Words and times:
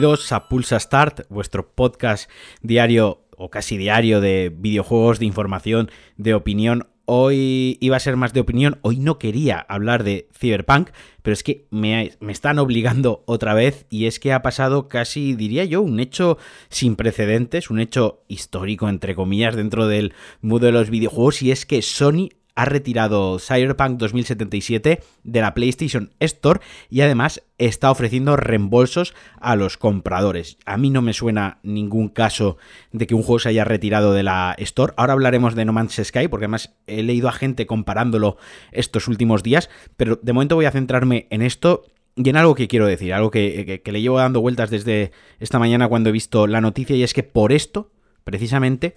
bienvenidos 0.00 0.32
a 0.32 0.48
Pulsa 0.48 0.80
Start, 0.80 1.26
vuestro 1.28 1.74
podcast 1.74 2.30
diario 2.62 3.26
o 3.36 3.50
casi 3.50 3.76
diario 3.76 4.22
de 4.22 4.50
videojuegos, 4.50 5.18
de 5.18 5.26
información, 5.26 5.90
de 6.16 6.32
opinión. 6.32 6.88
Hoy 7.04 7.76
iba 7.82 7.98
a 7.98 8.00
ser 8.00 8.16
más 8.16 8.32
de 8.32 8.40
opinión, 8.40 8.78
hoy 8.80 8.96
no 8.96 9.18
quería 9.18 9.58
hablar 9.58 10.02
de 10.02 10.26
Cyberpunk, 10.32 10.88
pero 11.20 11.34
es 11.34 11.42
que 11.42 11.66
me, 11.68 12.12
me, 12.18 12.32
están 12.32 12.58
obligando 12.58 13.24
otra 13.26 13.52
vez 13.52 13.84
y 13.90 14.06
es 14.06 14.18
que 14.18 14.32
ha 14.32 14.40
pasado 14.40 14.88
casi, 14.88 15.34
diría 15.34 15.66
yo, 15.66 15.82
un 15.82 16.00
hecho 16.00 16.38
sin 16.70 16.96
precedentes, 16.96 17.68
un 17.68 17.78
hecho 17.78 18.24
histórico, 18.26 18.88
entre 18.88 19.14
comillas, 19.14 19.54
dentro 19.54 19.86
del 19.86 20.14
mundo 20.40 20.64
de 20.64 20.72
los 20.72 20.88
videojuegos 20.88 21.42
y 21.42 21.50
es 21.50 21.66
que 21.66 21.82
Sony 21.82 22.30
ha 22.54 22.64
retirado 22.64 23.38
Cyberpunk 23.38 23.98
2077 23.98 25.00
de 25.24 25.40
la 25.40 25.54
PlayStation 25.54 26.10
Store 26.20 26.60
y 26.88 27.00
además 27.00 27.42
está 27.58 27.90
ofreciendo 27.90 28.36
reembolsos 28.36 29.14
a 29.40 29.56
los 29.56 29.76
compradores. 29.76 30.58
A 30.64 30.76
mí 30.76 30.90
no 30.90 31.02
me 31.02 31.12
suena 31.12 31.58
ningún 31.62 32.08
caso 32.08 32.56
de 32.92 33.06
que 33.06 33.14
un 33.14 33.22
juego 33.22 33.38
se 33.38 33.50
haya 33.50 33.64
retirado 33.64 34.12
de 34.12 34.22
la 34.22 34.54
Store. 34.58 34.92
Ahora 34.96 35.12
hablaremos 35.12 35.54
de 35.54 35.64
No 35.64 35.72
Man's 35.72 36.00
Sky 36.02 36.28
porque 36.28 36.44
además 36.44 36.74
he 36.86 37.02
leído 37.02 37.28
a 37.28 37.32
gente 37.32 37.66
comparándolo 37.66 38.36
estos 38.72 39.08
últimos 39.08 39.42
días, 39.42 39.70
pero 39.96 40.18
de 40.22 40.32
momento 40.32 40.56
voy 40.56 40.64
a 40.64 40.72
centrarme 40.72 41.26
en 41.30 41.42
esto 41.42 41.84
y 42.16 42.28
en 42.28 42.36
algo 42.36 42.54
que 42.54 42.68
quiero 42.68 42.86
decir, 42.86 43.14
algo 43.14 43.30
que, 43.30 43.80
que 43.84 43.92
le 43.92 44.02
llevo 44.02 44.18
dando 44.18 44.40
vueltas 44.40 44.70
desde 44.70 45.12
esta 45.38 45.58
mañana 45.58 45.88
cuando 45.88 46.10
he 46.10 46.12
visto 46.12 46.46
la 46.46 46.60
noticia 46.60 46.96
y 46.96 47.02
es 47.02 47.14
que 47.14 47.22
por 47.22 47.52
esto, 47.52 47.90
precisamente, 48.24 48.94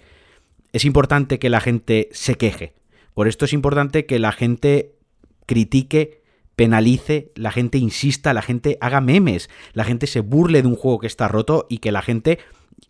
es 0.72 0.84
importante 0.84 1.38
que 1.38 1.48
la 1.48 1.60
gente 1.60 2.08
se 2.12 2.34
queje 2.34 2.74
por 3.14 3.28
esto 3.28 3.44
es 3.44 3.52
importante 3.52 4.06
que 4.06 4.18
la 4.18 4.32
gente 4.32 4.96
critique, 5.46 6.22
penalice, 6.56 7.32
la 7.36 7.50
gente 7.50 7.78
insista, 7.78 8.34
la 8.34 8.42
gente 8.42 8.78
haga 8.80 9.00
memes, 9.00 9.48
la 9.72 9.84
gente 9.84 10.06
se 10.06 10.20
burle 10.20 10.62
de 10.62 10.68
un 10.68 10.76
juego 10.76 10.98
que 10.98 11.06
está 11.06 11.28
roto 11.28 11.66
y 11.68 11.78
que 11.78 11.92
la 11.92 12.02
gente, 12.02 12.38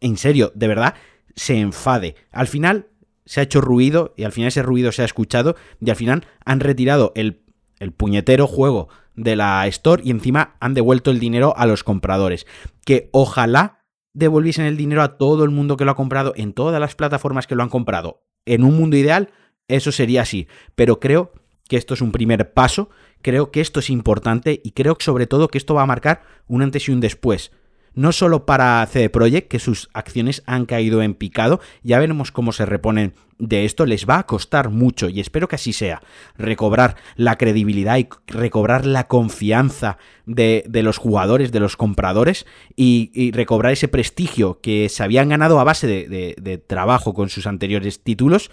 en 0.00 0.16
serio, 0.16 0.52
de 0.54 0.68
verdad, 0.68 0.94
se 1.36 1.58
enfade. 1.58 2.14
Al 2.32 2.46
final 2.46 2.88
se 3.26 3.40
ha 3.40 3.44
hecho 3.44 3.60
ruido 3.60 4.14
y 4.16 4.24
al 4.24 4.32
final 4.32 4.48
ese 4.48 4.62
ruido 4.62 4.92
se 4.92 5.02
ha 5.02 5.06
escuchado 5.06 5.56
y 5.80 5.90
al 5.90 5.96
final 5.96 6.27
han 6.44 6.60
retirado 6.60 7.12
el, 7.14 7.42
el 7.78 7.92
puñetero 7.92 8.46
juego 8.46 8.88
de 9.14 9.36
la 9.36 9.66
Store 9.66 10.02
y 10.04 10.10
encima 10.10 10.56
han 10.60 10.74
devuelto 10.74 11.10
el 11.10 11.20
dinero 11.20 11.54
a 11.56 11.66
los 11.66 11.84
compradores. 11.84 12.46
Que 12.84 13.08
ojalá 13.12 13.84
devolviesen 14.12 14.66
el 14.66 14.77
dinero 14.77 15.02
a 15.02 15.16
todo 15.16 15.44
el 15.44 15.50
mundo 15.50 15.77
que 15.77 15.84
lo 15.84 15.90
ha 15.90 15.96
comprado 15.96 16.32
en 16.36 16.52
todas 16.52 16.80
las 16.80 16.94
plataformas 16.94 17.46
que 17.46 17.54
lo 17.54 17.62
han 17.62 17.68
comprado. 17.68 18.22
En 18.46 18.62
un 18.62 18.77
mundo 18.77 18.96
ideal, 18.96 19.30
eso 19.68 19.92
sería 19.92 20.22
así. 20.22 20.48
Pero 20.74 21.00
creo 21.00 21.32
que 21.68 21.76
esto 21.76 21.94
es 21.94 22.00
un 22.00 22.12
primer 22.12 22.52
paso, 22.52 22.90
creo 23.22 23.50
que 23.50 23.60
esto 23.60 23.80
es 23.80 23.90
importante 23.90 24.60
y 24.62 24.72
creo 24.72 24.96
sobre 25.00 25.26
todo 25.26 25.48
que 25.48 25.58
esto 25.58 25.74
va 25.74 25.82
a 25.82 25.86
marcar 25.86 26.22
un 26.46 26.62
antes 26.62 26.88
y 26.88 26.92
un 26.92 27.00
después. 27.00 27.52
No 27.94 28.10
solo 28.10 28.44
para 28.44 28.84
CD 28.86 29.08
Projekt, 29.08 29.48
que 29.48 29.60
sus 29.60 29.88
acciones 29.94 30.42
han 30.46 30.66
caído 30.66 31.00
en 31.00 31.14
picado, 31.14 31.60
ya 31.84 32.00
veremos 32.00 32.32
cómo 32.32 32.50
se 32.50 32.66
reponen 32.66 33.14
de 33.38 33.64
esto, 33.64 33.86
les 33.86 34.08
va 34.08 34.18
a 34.18 34.26
costar 34.26 34.70
mucho 34.70 35.08
y 35.08 35.20
espero 35.20 35.46
que 35.46 35.54
así 35.54 35.72
sea, 35.72 36.02
recobrar 36.36 36.96
la 37.14 37.38
credibilidad 37.38 37.98
y 37.98 38.08
recobrar 38.26 38.84
la 38.84 39.06
confianza 39.06 39.98
de, 40.26 40.64
los 40.82 40.98
jugadores, 40.98 41.52
de 41.52 41.60
los 41.60 41.76
compradores 41.76 42.46
y, 42.74 43.30
recobrar 43.32 43.72
ese 43.72 43.88
prestigio 43.88 44.60
que 44.60 44.88
se 44.88 45.02
habían 45.04 45.28
ganado 45.28 45.60
a 45.60 45.64
base 45.64 45.86
de 45.86 46.64
trabajo 46.66 47.14
con 47.14 47.28
sus 47.28 47.46
anteriores 47.46 48.02
títulos 48.02 48.50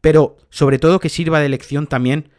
pero 0.00 0.36
sobre 0.50 0.78
todo 0.78 1.00
que 1.00 1.08
sirva 1.08 1.40
de 1.40 1.48
lección 1.48 1.86
también 1.86 2.30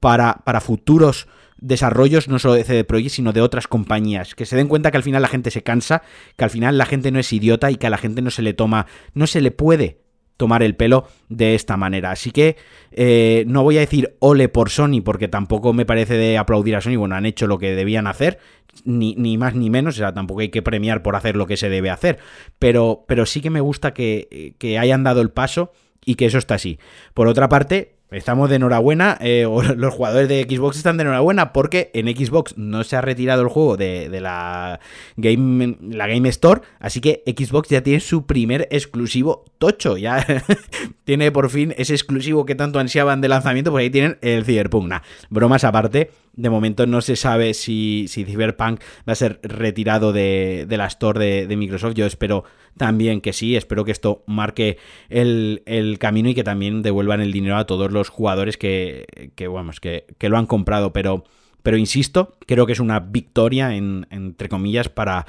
para, 0.00 0.42
para 0.44 0.60
futuros 0.60 1.28
desarrollos 1.58 2.28
no 2.28 2.38
solo 2.38 2.54
de 2.54 2.64
CD 2.64 2.84
Projekt, 2.84 3.14
sino 3.14 3.32
de 3.32 3.40
otras 3.40 3.68
compañías, 3.68 4.34
que 4.34 4.44
se 4.44 4.56
den 4.56 4.68
cuenta 4.68 4.90
que 4.90 4.98
al 4.98 5.02
final 5.02 5.22
la 5.22 5.28
gente 5.28 5.50
se 5.50 5.62
cansa, 5.62 6.02
que 6.36 6.44
al 6.44 6.50
final 6.50 6.76
la 6.76 6.86
gente 6.86 7.10
no 7.10 7.18
es 7.18 7.32
idiota 7.32 7.70
y 7.70 7.76
que 7.76 7.86
a 7.86 7.90
la 7.90 7.98
gente 7.98 8.22
no 8.22 8.30
se 8.30 8.42
le 8.42 8.52
toma, 8.52 8.86
no 9.14 9.26
se 9.26 9.40
le 9.40 9.50
puede 9.50 10.04
tomar 10.36 10.62
el 10.62 10.74
pelo 10.74 11.08
de 11.28 11.54
esta 11.54 11.76
manera. 11.76 12.10
Así 12.10 12.32
que 12.32 12.56
eh, 12.90 13.44
no 13.46 13.62
voy 13.62 13.78
a 13.78 13.80
decir 13.80 14.16
ole 14.18 14.48
por 14.48 14.68
Sony, 14.68 15.00
porque 15.02 15.28
tampoco 15.28 15.72
me 15.72 15.86
parece 15.86 16.14
de 16.14 16.36
aplaudir 16.36 16.76
a 16.76 16.80
Sony, 16.80 16.96
bueno, 16.96 17.14
han 17.14 17.24
hecho 17.24 17.46
lo 17.46 17.58
que 17.58 17.74
debían 17.74 18.06
hacer, 18.06 18.38
ni, 18.84 19.14
ni, 19.14 19.38
más 19.38 19.54
ni 19.54 19.70
menos, 19.70 19.94
o 19.94 19.98
sea, 19.98 20.12
tampoco 20.12 20.40
hay 20.40 20.50
que 20.50 20.60
premiar 20.60 21.02
por 21.02 21.16
hacer 21.16 21.36
lo 21.36 21.46
que 21.46 21.56
se 21.56 21.70
debe 21.70 21.90
hacer, 21.90 22.18
pero, 22.58 23.04
pero 23.06 23.24
sí 23.24 23.40
que 23.40 23.50
me 23.50 23.60
gusta 23.60 23.94
que, 23.94 24.54
que 24.58 24.78
hayan 24.78 25.04
dado 25.04 25.20
el 25.20 25.30
paso 25.30 25.72
y 26.04 26.14
que 26.16 26.26
eso 26.26 26.38
está 26.38 26.54
así. 26.54 26.78
Por 27.14 27.26
otra 27.26 27.48
parte, 27.48 27.94
estamos 28.10 28.48
de 28.48 28.56
enhorabuena, 28.56 29.18
eh, 29.20 29.46
los 29.76 29.94
jugadores 29.94 30.28
de 30.28 30.46
Xbox 30.48 30.76
están 30.76 30.96
de 30.96 31.02
enhorabuena 31.02 31.52
porque 31.52 31.90
en 31.94 32.06
Xbox 32.06 32.56
no 32.56 32.84
se 32.84 32.96
ha 32.96 33.00
retirado 33.00 33.42
el 33.42 33.48
juego 33.48 33.76
de, 33.76 34.08
la, 34.20 34.80
Game, 35.16 35.76
la 35.80 36.06
Game 36.06 36.28
Store, 36.28 36.62
así 36.78 37.00
que 37.00 37.22
Xbox 37.26 37.68
ya 37.68 37.82
tiene 37.82 38.00
su 38.00 38.26
primer 38.26 38.68
exclusivo 38.70 39.44
tocho, 39.58 39.96
ya 39.96 40.24
tiene 41.04 41.32
por 41.32 41.50
fin 41.50 41.74
ese 41.76 41.94
exclusivo 41.94 42.44
que 42.46 42.54
tanto 42.54 42.78
ansiaban 42.78 43.20
de 43.20 43.28
lanzamiento, 43.28 43.70
pues 43.70 43.82
ahí 43.82 43.90
tienen 43.90 44.18
el 44.22 44.44
Cyberpunk. 44.44 44.92
bromas 45.30 45.64
aparte, 45.64 46.10
de 46.36 46.50
momento 46.50 46.86
no 46.86 47.00
se 47.00 47.16
sabe 47.16 47.54
si, 47.54 48.06
si 48.08 48.24
Cyberpunk 48.24 48.80
va 49.08 49.12
a 49.12 49.16
ser 49.16 49.40
retirado 49.42 50.12
de, 50.12 50.66
la 50.68 50.86
store 50.86 51.46
de, 51.46 51.56
Microsoft. 51.56 51.94
Yo 51.94 52.06
espero 52.06 52.44
también 52.76 53.20
que 53.20 53.32
sí. 53.32 53.56
Espero 53.56 53.84
que 53.84 53.92
esto 53.92 54.22
marque 54.26 54.78
el, 55.08 55.96
camino 55.98 56.28
y 56.28 56.34
que 56.34 56.44
también 56.44 56.82
devuelvan 56.82 57.20
el 57.20 57.32
dinero 57.32 57.56
a 57.56 57.66
todos 57.66 57.92
los 57.92 58.08
jugadores 58.08 58.56
que, 58.56 59.06
que, 59.34 60.04
que, 60.18 60.28
lo 60.28 60.38
han 60.38 60.46
comprado. 60.46 60.92
Pero, 60.92 61.24
pero 61.62 61.76
insisto, 61.76 62.36
creo 62.46 62.66
que 62.66 62.72
es 62.72 62.80
una 62.80 63.00
victoria, 63.00 63.74
entre 63.74 64.48
comillas, 64.48 64.88
para, 64.88 65.26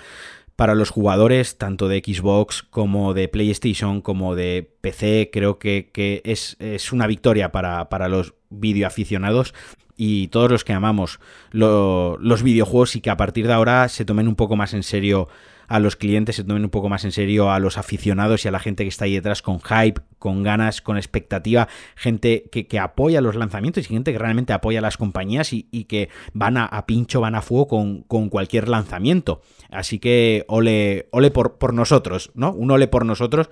para 0.55 0.75
los 0.75 0.89
jugadores 0.89 1.57
tanto 1.57 1.87
de 1.87 2.01
Xbox 2.05 2.63
como 2.63 3.13
de 3.13 3.27
PlayStation 3.27 4.01
como 4.01 4.35
de 4.35 4.69
PC. 4.81 5.29
Creo 5.31 5.59
que, 5.59 6.21
es, 6.23 6.55
es, 6.59 6.91
una 6.91 7.07
victoria 7.07 7.51
para, 7.51 7.89
para 7.89 8.07
los 8.09 8.33
videoaficionados 8.49 9.53
y 9.97 10.27
todos 10.27 10.51
los 10.51 10.63
que 10.63 10.73
amamos 10.73 11.19
los 11.51 12.43
videojuegos 12.43 12.95
y 12.95 13.01
que 13.01 13.09
a 13.09 13.17
partir 13.17 13.47
de 13.47 13.53
ahora 13.53 13.87
se 13.87 14.05
tomen 14.05 14.27
un 14.27 14.35
poco 14.35 14.55
más 14.55 14.73
en 14.73 14.83
serio 14.83 15.29
a 15.67 15.79
los 15.79 15.95
clientes, 15.95 16.35
se 16.35 16.43
tomen 16.43 16.63
un 16.63 16.69
poco 16.69 16.89
más 16.89 17.05
en 17.05 17.11
serio 17.11 17.51
a 17.51 17.59
los 17.59 17.77
aficionados 17.77 18.45
y 18.45 18.47
a 18.47 18.51
la 18.51 18.59
gente 18.59 18.83
que 18.83 18.89
está 18.89 19.05
ahí 19.05 19.15
detrás 19.15 19.41
con 19.41 19.59
hype, 19.61 20.01
con 20.19 20.43
ganas, 20.43 20.81
con 20.81 20.97
expectativa, 20.97 21.67
gente 21.95 22.49
que, 22.51 22.79
apoya 22.79 23.21
los 23.21 23.35
lanzamientos 23.35 23.83
y 23.83 23.87
gente 23.87 24.11
que 24.11 24.19
realmente 24.19 24.53
apoya 24.53 24.79
a 24.79 24.81
las 24.81 24.97
compañías 24.97 25.53
y, 25.53 25.63
que 25.85 26.09
van 26.33 26.57
a, 26.57 26.85
pincho, 26.85 27.21
van 27.21 27.35
a 27.35 27.41
fuego 27.41 27.67
con, 27.67 28.29
cualquier 28.29 28.67
lanzamiento. 28.67 29.41
Así 29.69 29.99
que 29.99 30.45
ole, 30.47 31.07
ole 31.11 31.31
por, 31.31 31.57
por, 31.57 31.73
nosotros, 31.73 32.31
¿no? 32.33 32.51
Un 32.53 32.71
ole 32.71 32.87
por 32.87 33.05
nosotros. 33.05 33.49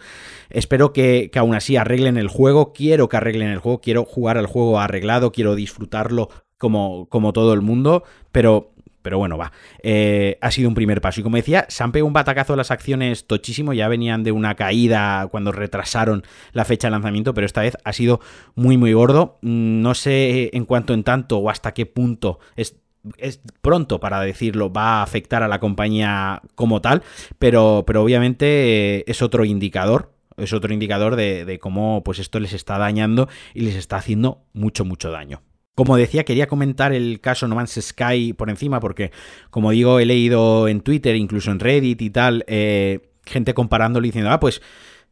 Espero 0.50 0.94
que, 0.94 1.30
que 1.32 1.40
aún 1.40 1.56
así 1.56 1.78
arreglen 1.78 2.18
el 2.18 2.28
juego, 2.28 2.74
quiero 2.74 3.10
que 3.10 3.18
arreglen 3.18 3.50
el 3.50 3.60
juego, 3.60 3.82
quiero 3.82 4.06
jugar 4.06 4.38
al 4.38 4.48
juego 4.48 4.80
arreglado, 4.80 5.32
quiero 5.32 5.56
disfrutarlo 5.56 6.30
como, 6.64 7.08
como 7.10 7.34
todo 7.34 7.54
el 7.54 7.62
mundo, 7.62 8.04
pero 8.32 8.73
pero 9.04 9.20
bueno, 9.20 9.38
va. 9.38 9.52
Eh, 9.84 10.40
ha 10.42 10.50
sido 10.50 10.70
un 10.70 10.74
primer 10.76 11.02
paso. 11.02 11.20
Y 11.20 11.24
como 11.24 11.36
decía, 11.36 11.66
se 11.70 11.84
han 11.84 11.92
pegado 11.92 12.08
un 12.08 12.14
batacazo 12.14 12.56
las 12.56 12.72
acciones 12.72 13.28
tochísimo. 13.28 13.74
Ya 13.74 13.88
venían 13.88 14.24
de 14.24 14.32
una 14.32 14.56
caída 14.56 15.28
cuando 15.30 15.52
retrasaron 15.52 16.24
la 16.54 16.66
fecha 16.66 16.88
de 16.88 16.92
lanzamiento, 16.92 17.34
pero 17.36 17.46
esta 17.46 17.62
vez 17.62 17.78
ha 17.84 17.94
sido 17.94 18.22
muy, 18.56 18.78
muy 18.78 18.94
gordo. 18.94 19.38
Mm, 19.42 19.82
no 19.82 19.94
sé 19.94 20.50
en 20.54 20.66
cuánto 20.66 20.94
en 20.94 21.04
tanto 21.04 21.38
o 21.38 21.50
hasta 21.50 21.74
qué 21.74 21.86
punto 21.86 22.40
es 22.56 22.78
es 23.18 23.42
pronto 23.62 24.00
para 24.00 24.22
decirlo, 24.22 24.72
va 24.72 25.00
a 25.00 25.04
afectar 25.04 25.44
a 25.44 25.50
la 25.50 25.60
compañía 25.60 26.42
como 26.56 26.82
tal, 26.82 27.04
pero, 27.38 27.84
pero 27.86 28.02
obviamente 28.02 29.00
eh, 29.00 29.04
es 29.08 29.22
otro 29.22 29.44
indicador, 29.44 30.14
es 30.38 30.54
otro 30.54 30.74
indicador 30.74 31.18
de, 31.18 31.44
de, 31.44 31.60
cómo 31.60 32.02
pues 32.06 32.20
esto 32.20 32.40
les 32.40 32.54
está 32.54 32.78
dañando 32.78 33.28
y 33.54 33.62
les 33.62 33.76
está 33.76 33.98
haciendo 33.98 34.44
mucho, 34.54 34.86
mucho 34.86 35.12
daño. 35.12 35.42
Como 35.76 35.98
decía, 35.98 36.24
quería 36.24 36.48
comentar 36.48 36.94
el 36.94 37.20
caso 37.20 37.48
No 37.48 37.56
Man's 37.56 37.80
Sky 37.82 38.34
por 38.34 38.50
encima 38.50 38.80
porque, 38.80 39.12
como 39.50 39.72
digo, 39.72 40.00
he 40.00 40.06
leído 40.06 40.68
en 40.68 40.82
Twitter, 40.82 41.16
incluso 41.16 41.52
en 41.52 41.60
Reddit 41.60 42.02
y 42.02 42.10
tal, 42.12 42.46
eh, 42.48 43.10
gente 43.26 43.54
comparándolo 43.56 44.06
y 44.06 44.10
diciendo, 44.10 44.30
ah, 44.30 44.40
pues 44.40 44.62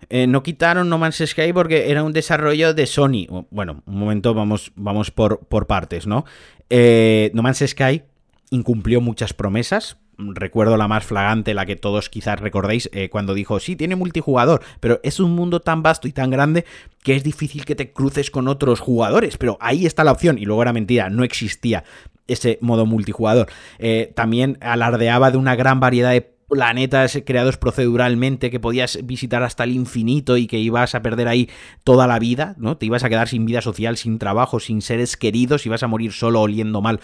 eh, 0.09 0.27
no 0.27 0.43
quitaron 0.43 0.89
No 0.89 0.97
Man's 0.97 1.23
Sky 1.25 1.53
porque 1.53 1.89
era 1.89 2.03
un 2.03 2.13
desarrollo 2.13 2.73
de 2.73 2.85
Sony. 2.85 3.27
Bueno, 3.49 3.81
un 3.85 3.97
momento, 3.97 4.33
vamos, 4.33 4.71
vamos 4.75 5.09
por, 5.11 5.39
por 5.47 5.67
partes, 5.67 6.05
¿no? 6.05 6.25
Eh, 6.69 7.31
no 7.33 7.41
Man's 7.41 7.63
Sky 7.65 8.03
incumplió 8.51 9.01
muchas 9.01 9.33
promesas, 9.33 9.97
recuerdo 10.33 10.77
la 10.77 10.87
más 10.87 11.05
flagante, 11.05 11.53
la 11.53 11.65
que 11.65 11.75
todos 11.75 12.09
quizás 12.09 12.39
recordéis, 12.39 12.89
eh, 12.93 13.09
cuando 13.09 13.33
dijo, 13.33 13.59
sí, 13.59 13.75
tiene 13.75 13.95
multijugador, 13.95 14.61
pero 14.79 14.99
es 15.03 15.19
un 15.19 15.31
mundo 15.31 15.59
tan 15.59 15.83
vasto 15.83 16.07
y 16.07 16.11
tan 16.11 16.29
grande 16.29 16.65
que 17.03 17.15
es 17.15 17.23
difícil 17.23 17.65
que 17.65 17.75
te 17.75 17.91
cruces 17.91 18.31
con 18.31 18.47
otros 18.47 18.79
jugadores, 18.79 19.37
pero 19.37 19.57
ahí 19.59 19.85
está 19.85 20.03
la 20.03 20.11
opción, 20.11 20.37
y 20.37 20.45
luego 20.45 20.61
era 20.61 20.73
mentira, 20.73 21.09
no 21.09 21.23
existía 21.23 21.83
ese 22.27 22.57
modo 22.61 22.85
multijugador. 22.85 23.47
Eh, 23.79 24.11
también 24.15 24.57
alardeaba 24.61 25.31
de 25.31 25.37
una 25.37 25.55
gran 25.55 25.79
variedad 25.79 26.11
de 26.11 26.31
planetas 26.51 27.17
creados 27.25 27.57
proceduralmente 27.57 28.51
que 28.51 28.59
podías 28.59 28.99
visitar 29.05 29.41
hasta 29.41 29.63
el 29.63 29.71
infinito 29.71 30.35
y 30.35 30.47
que 30.47 30.59
ibas 30.59 30.95
a 30.95 31.01
perder 31.01 31.29
ahí 31.29 31.49
toda 31.85 32.07
la 32.07 32.19
vida, 32.19 32.55
¿no? 32.57 32.75
Te 32.75 32.85
ibas 32.85 33.05
a 33.05 33.09
quedar 33.09 33.29
sin 33.29 33.45
vida 33.45 33.61
social, 33.61 33.95
sin 33.95 34.19
trabajo, 34.19 34.59
sin 34.59 34.81
seres 34.81 35.15
queridos, 35.15 35.65
ibas 35.65 35.81
a 35.83 35.87
morir 35.87 36.11
solo 36.11 36.41
oliendo 36.41 36.81
mal 36.81 36.99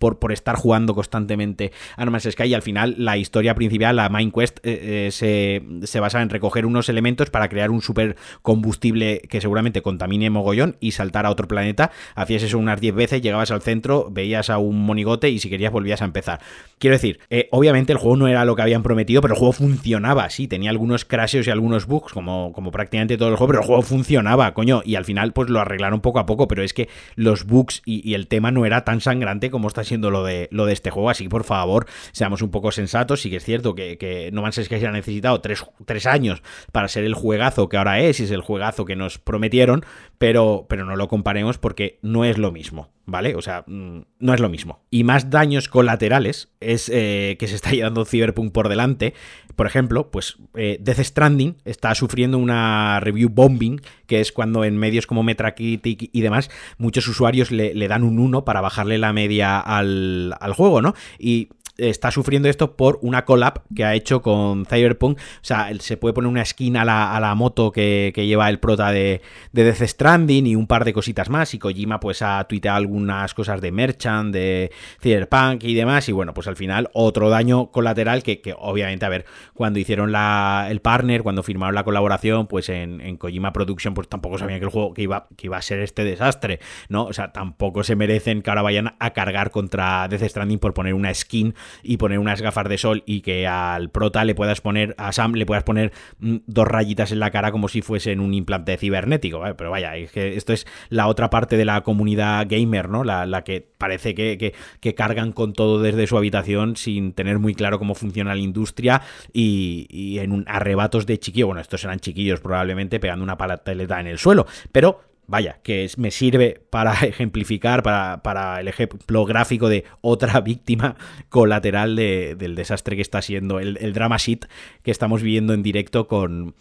por, 0.00 0.32
estar 0.32 0.56
jugando 0.56 0.94
constantemente 0.94 1.72
a 1.96 2.04
No 2.04 2.10
Man's 2.10 2.28
Sky 2.30 2.44
y 2.44 2.54
al 2.54 2.62
final 2.62 2.94
la 2.98 3.16
historia 3.16 3.54
principal, 3.54 3.96
la 3.96 4.08
Main 4.08 4.32
Quest, 4.32 4.58
eh, 4.62 5.06
eh, 5.06 5.10
se, 5.12 5.62
se, 5.86 6.00
basa 6.00 6.22
en 6.22 6.30
recoger 6.30 6.66
unos 6.66 6.88
elementos 6.88 7.30
para 7.30 7.48
crear 7.48 7.70
un 7.70 7.82
super 7.82 8.16
combustible 8.42 9.20
que 9.28 9.40
seguramente 9.40 9.82
contamine 9.82 10.30
mogollón 10.30 10.76
y 10.80 10.92
saltar 10.92 11.26
a 11.26 11.30
otro 11.30 11.46
planeta. 11.46 11.90
Hacías 12.14 12.42
eso 12.42 12.58
unas 12.58 12.80
10 12.80 12.94
veces, 12.94 13.22
llegabas 13.22 13.50
al 13.50 13.62
centro, 13.62 14.08
veías 14.10 14.48
a 14.50 14.58
un 14.58 14.84
monigote 14.84 15.28
y 15.28 15.38
si 15.38 15.50
querías 15.50 15.72
volvías 15.72 16.00
a 16.00 16.06
empezar. 16.06 16.40
Quiero 16.78 16.96
decir, 16.96 17.20
eh, 17.28 17.48
obviamente 17.50 17.92
el 17.92 17.98
juego 17.98 18.16
no 18.16 18.26
era 18.26 18.46
lo 18.46 18.56
que 18.56 18.62
habían 18.62 18.82
prometido, 18.82 19.20
pero 19.20 19.34
el 19.34 19.38
juego 19.38 19.52
funcionaba, 19.52 20.30
sí, 20.30 20.48
tenía 20.48 20.70
algunos 20.70 21.04
crashes 21.04 21.46
y 21.46 21.50
algunos 21.50 21.86
bugs, 21.86 22.12
como, 22.12 22.52
como 22.54 22.70
prácticamente 22.70 23.18
todo 23.18 23.28
el 23.28 23.36
juego, 23.36 23.48
pero 23.48 23.60
el 23.60 23.66
juego 23.66 23.82
funcionaba, 23.82 24.54
coño, 24.54 24.80
y 24.84 24.94
al 24.94 25.04
final 25.04 25.34
pues 25.34 25.50
lo 25.50 25.60
arreglaron 25.60 26.00
poco 26.00 26.18
a 26.18 26.26
poco, 26.26 26.48
pero 26.48 26.62
es 26.62 26.72
que 26.72 26.88
los 27.16 27.44
bugs 27.44 27.82
y, 27.84 28.14
el 28.14 28.26
tema 28.26 28.50
no 28.50 28.66
era 28.66 28.84
tan 28.84 29.00
sangrante 29.00 29.50
como 29.50 29.68
está 29.68 29.84
siendo 29.90 30.10
lo 30.10 30.24
de, 30.24 30.48
lo 30.52 30.66
de 30.66 30.72
este 30.72 30.90
juego, 30.90 31.10
así 31.10 31.24
que 31.24 31.30
por 31.30 31.44
favor, 31.44 31.86
seamos 32.12 32.42
un 32.42 32.50
poco 32.50 32.70
sensatos, 32.70 33.20
sí 33.20 33.28
que 33.28 33.36
es 33.36 33.44
cierto 33.44 33.74
que, 33.74 33.98
que 33.98 34.30
No 34.32 34.40
Man's 34.40 34.60
Sky 34.62 34.78
se 34.78 34.86
ha 34.86 34.92
necesitado 34.92 35.40
tres, 35.40 35.64
tres, 35.84 36.06
años 36.06 36.42
para 36.70 36.88
ser 36.88 37.04
el 37.04 37.14
juegazo 37.14 37.68
que 37.68 37.76
ahora 37.76 38.00
es, 38.00 38.20
y 38.20 38.24
es 38.24 38.30
el 38.30 38.40
juegazo 38.40 38.84
que 38.84 38.94
nos 38.94 39.18
prometieron, 39.18 39.84
pero, 40.18 40.66
pero 40.68 40.84
no 40.84 40.94
lo 40.94 41.08
comparemos 41.08 41.58
porque 41.58 41.98
no 42.02 42.24
es 42.24 42.38
lo 42.38 42.52
mismo. 42.52 42.88
¿Vale? 43.10 43.34
O 43.34 43.42
sea, 43.42 43.64
mm, 43.66 44.00
no 44.18 44.34
es 44.34 44.40
lo 44.40 44.48
mismo. 44.48 44.80
Y 44.90 45.04
más 45.04 45.30
daños 45.30 45.68
colaterales 45.68 46.48
es 46.60 46.90
eh, 46.92 47.36
que 47.38 47.48
se 47.48 47.54
está 47.54 47.70
llevando 47.72 48.04
Cyberpunk 48.04 48.52
por 48.52 48.68
delante. 48.68 49.14
Por 49.56 49.66
ejemplo, 49.66 50.10
pues 50.10 50.38
eh, 50.54 50.78
Death 50.80 51.00
Stranding 51.00 51.56
está 51.64 51.94
sufriendo 51.94 52.38
una 52.38 53.00
review 53.00 53.28
bombing, 53.28 53.80
que 54.06 54.20
es 54.20 54.32
cuando 54.32 54.64
en 54.64 54.78
medios 54.78 55.06
como 55.06 55.22
Metacritic 55.22 56.08
y 56.12 56.20
demás, 56.20 56.50
muchos 56.78 57.06
usuarios 57.08 57.50
le, 57.50 57.88
dan 57.88 58.04
un 58.04 58.18
1 58.18 58.44
para 58.44 58.60
bajarle 58.60 58.98
la 58.98 59.12
media 59.12 59.58
al, 59.58 60.34
al 60.40 60.52
juego, 60.54 60.80
¿no? 60.80 60.94
Y 61.18 61.48
está 61.76 62.10
sufriendo 62.10 62.48
esto 62.48 62.76
por 62.76 62.98
una 63.02 63.24
collab 63.24 63.62
que 63.74 63.84
ha 63.84 63.94
hecho 63.94 64.22
con 64.22 64.66
Cyberpunk. 64.66 65.18
O 65.18 65.20
sea, 65.42 65.70
se 65.80 65.96
puede 65.96 66.12
poner 66.12 66.28
una 66.28 66.44
skin 66.44 66.76
a 66.76 66.84
la, 66.84 67.14
a 67.14 67.20
la 67.20 67.34
moto 67.34 67.72
que, 67.72 68.12
que, 68.14 68.26
lleva 68.26 68.48
el 68.48 68.58
prota 68.58 68.92
de, 68.92 69.22
de, 69.52 69.64
Death 69.64 69.82
Stranding 69.82 70.46
y 70.46 70.56
un 70.56 70.66
par 70.66 70.84
de 70.84 70.92
cositas 70.92 71.28
más. 71.28 71.54
Y 71.54 71.58
Kojima 71.58 72.00
pues 72.00 72.22
ha 72.22 72.44
tuiteado 72.44 72.76
algunas 72.76 73.34
cosas 73.34 73.60
de 73.60 73.72
Merchant, 73.72 74.32
de 74.32 74.70
Cyberpunk 75.00 75.64
y 75.64 75.74
demás. 75.74 76.08
Y 76.08 76.12
bueno, 76.12 76.34
pues 76.34 76.46
al 76.46 76.56
final 76.56 76.90
otro 76.92 77.30
daño 77.30 77.70
colateral 77.70 78.22
que, 78.22 78.40
que 78.40 78.54
obviamente, 78.56 79.04
a 79.06 79.08
ver, 79.08 79.24
cuando 79.54 79.78
hicieron 79.78 80.12
la, 80.12 80.66
el 80.70 80.80
partner, 80.80 81.22
cuando 81.22 81.42
firmaron 81.42 81.74
la 81.74 81.84
colaboración, 81.84 82.46
pues 82.46 82.68
en, 82.68 83.16
Kojima 83.16 83.52
Production 83.52 83.94
pues 83.94 84.08
tampoco 84.08 84.38
sabían 84.38 84.58
que 84.58 84.64
el 84.64 84.70
juego 84.70 84.94
que 84.94 85.02
iba, 85.02 85.26
que 85.36 85.46
iba 85.46 85.56
a 85.56 85.62
ser 85.62 85.80
este 85.80 86.04
desastre, 86.04 86.60
¿no? 86.88 87.04
O 87.04 87.12
sea, 87.12 87.32
tampoco 87.32 87.84
se 87.84 87.96
merecen 87.96 88.42
que 88.42 88.50
ahora 88.50 88.62
vayan 88.62 88.94
a 88.98 89.10
cargar 89.10 89.50
contra 89.50 90.08
Death 90.08 90.22
Stranding 90.22 90.58
por 90.58 90.74
poner 90.74 90.94
una 90.94 91.12
skin 91.12 91.54
y 91.82 91.96
poner 91.96 92.18
unas 92.18 92.42
gafas 92.42 92.68
de 92.68 92.78
sol 92.78 93.02
y 93.06 93.20
que 93.20 93.46
al 93.46 93.90
prota 93.90 94.24
le 94.24 94.34
puedas 94.34 94.60
poner, 94.60 94.94
a 94.98 95.12
Sam 95.12 95.34
le 95.34 95.46
puedas 95.46 95.64
poner 95.64 95.92
mm, 96.18 96.36
dos 96.46 96.66
rayitas 96.66 97.12
en 97.12 97.20
la 97.20 97.30
cara 97.30 97.52
como 97.52 97.68
si 97.68 97.82
fuesen 97.82 98.20
un 98.20 98.34
implante 98.34 98.76
cibernético, 98.76 99.38
¿vale? 99.38 99.54
Pero 99.54 99.70
vaya, 99.70 99.96
es 99.96 100.12
que 100.12 100.36
esto 100.36 100.52
es 100.52 100.66
la 100.88 101.06
otra 101.06 101.30
parte 101.30 101.56
de 101.56 101.64
la 101.64 101.82
comunidad 101.82 102.46
gamer, 102.48 102.88
¿no? 102.88 103.04
La, 103.04 103.44
que 103.44 103.66
parece 103.78 104.14
que, 104.14 104.54
que, 104.80 104.94
cargan 104.94 105.32
con 105.32 105.52
todo 105.52 105.80
desde 105.80 106.06
su 106.06 106.16
habitación 106.18 106.76
sin 106.76 107.12
tener 107.12 107.38
muy 107.38 107.54
claro 107.54 107.78
cómo 107.78 107.94
funciona 107.94 108.34
la 108.34 108.40
industria 108.40 109.02
y, 109.32 110.18
en 110.18 110.32
un 110.32 110.44
arrebatos 110.46 111.06
de 111.06 111.18
chiquillo, 111.18 111.46
bueno, 111.46 111.60
estos 111.60 111.84
eran 111.84 112.00
chiquillos 112.00 112.40
probablemente 112.40 113.00
pegando 113.00 113.22
una 113.22 113.38
palataleta 113.38 114.00
en 114.00 114.08
el 114.08 114.18
suelo, 114.18 114.46
pero 114.72 115.09
vaya, 115.30 115.60
que 115.62 115.88
me 115.96 116.10
sirve 116.10 116.60
para 116.70 116.92
ejemplificar, 117.02 117.82
para, 117.82 118.20
para 118.22 118.60
el 118.60 118.68
ejemplo 118.68 119.24
gráfico 119.24 119.68
de 119.68 119.84
otra 120.00 120.40
víctima 120.42 120.96
colateral 121.28 121.94
de, 121.96 122.34
del 122.36 122.56
desastre 122.56 122.96
que 122.96 123.02
está 123.02 123.22
siendo 123.22 123.60
el, 123.60 123.92
drama 123.92 124.16
sheet 124.16 124.46
que 124.82 124.90
estamos 124.90 125.22
viviendo 125.22 125.54
en 125.54 125.62
directo 125.62 126.08
con, 126.08 126.56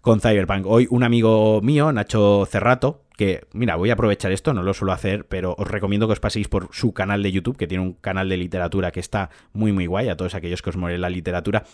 con 0.00 0.20
Cyberpunk. 0.20 0.66
Hoy 0.66 0.88
un 0.90 1.02
amigo 1.02 1.60
mío, 1.62 1.92
Nacho 1.92 2.46
Cerrato, 2.46 3.02
que, 3.16 3.46
mira, 3.52 3.76
voy 3.76 3.90
a 3.90 3.92
aprovechar 3.92 4.32
esto, 4.32 4.54
no 4.54 4.62
lo 4.62 4.72
suelo 4.72 4.92
hacer, 4.92 5.26
pero 5.26 5.54
os 5.58 5.68
recomiendo 5.68 6.06
que 6.06 6.14
os 6.14 6.20
paséis 6.20 6.48
por 6.48 6.70
su 6.72 6.94
canal 6.94 7.22
de 7.22 7.30
YouTube, 7.30 7.58
que 7.58 7.66
tiene 7.66 7.84
un 7.84 7.92
canal 7.92 8.30
de 8.30 8.38
literatura 8.38 8.90
que 8.90 9.00
está 9.00 9.28
muy, 9.52 9.70
muy 9.70 9.86
guay, 9.86 10.08
a 10.08 10.16
todos 10.16 10.34
aquellos 10.34 10.62
que 10.62 10.70
os 10.70 10.76
mueren 10.76 11.02
la 11.02 11.10
literatura, 11.10 11.64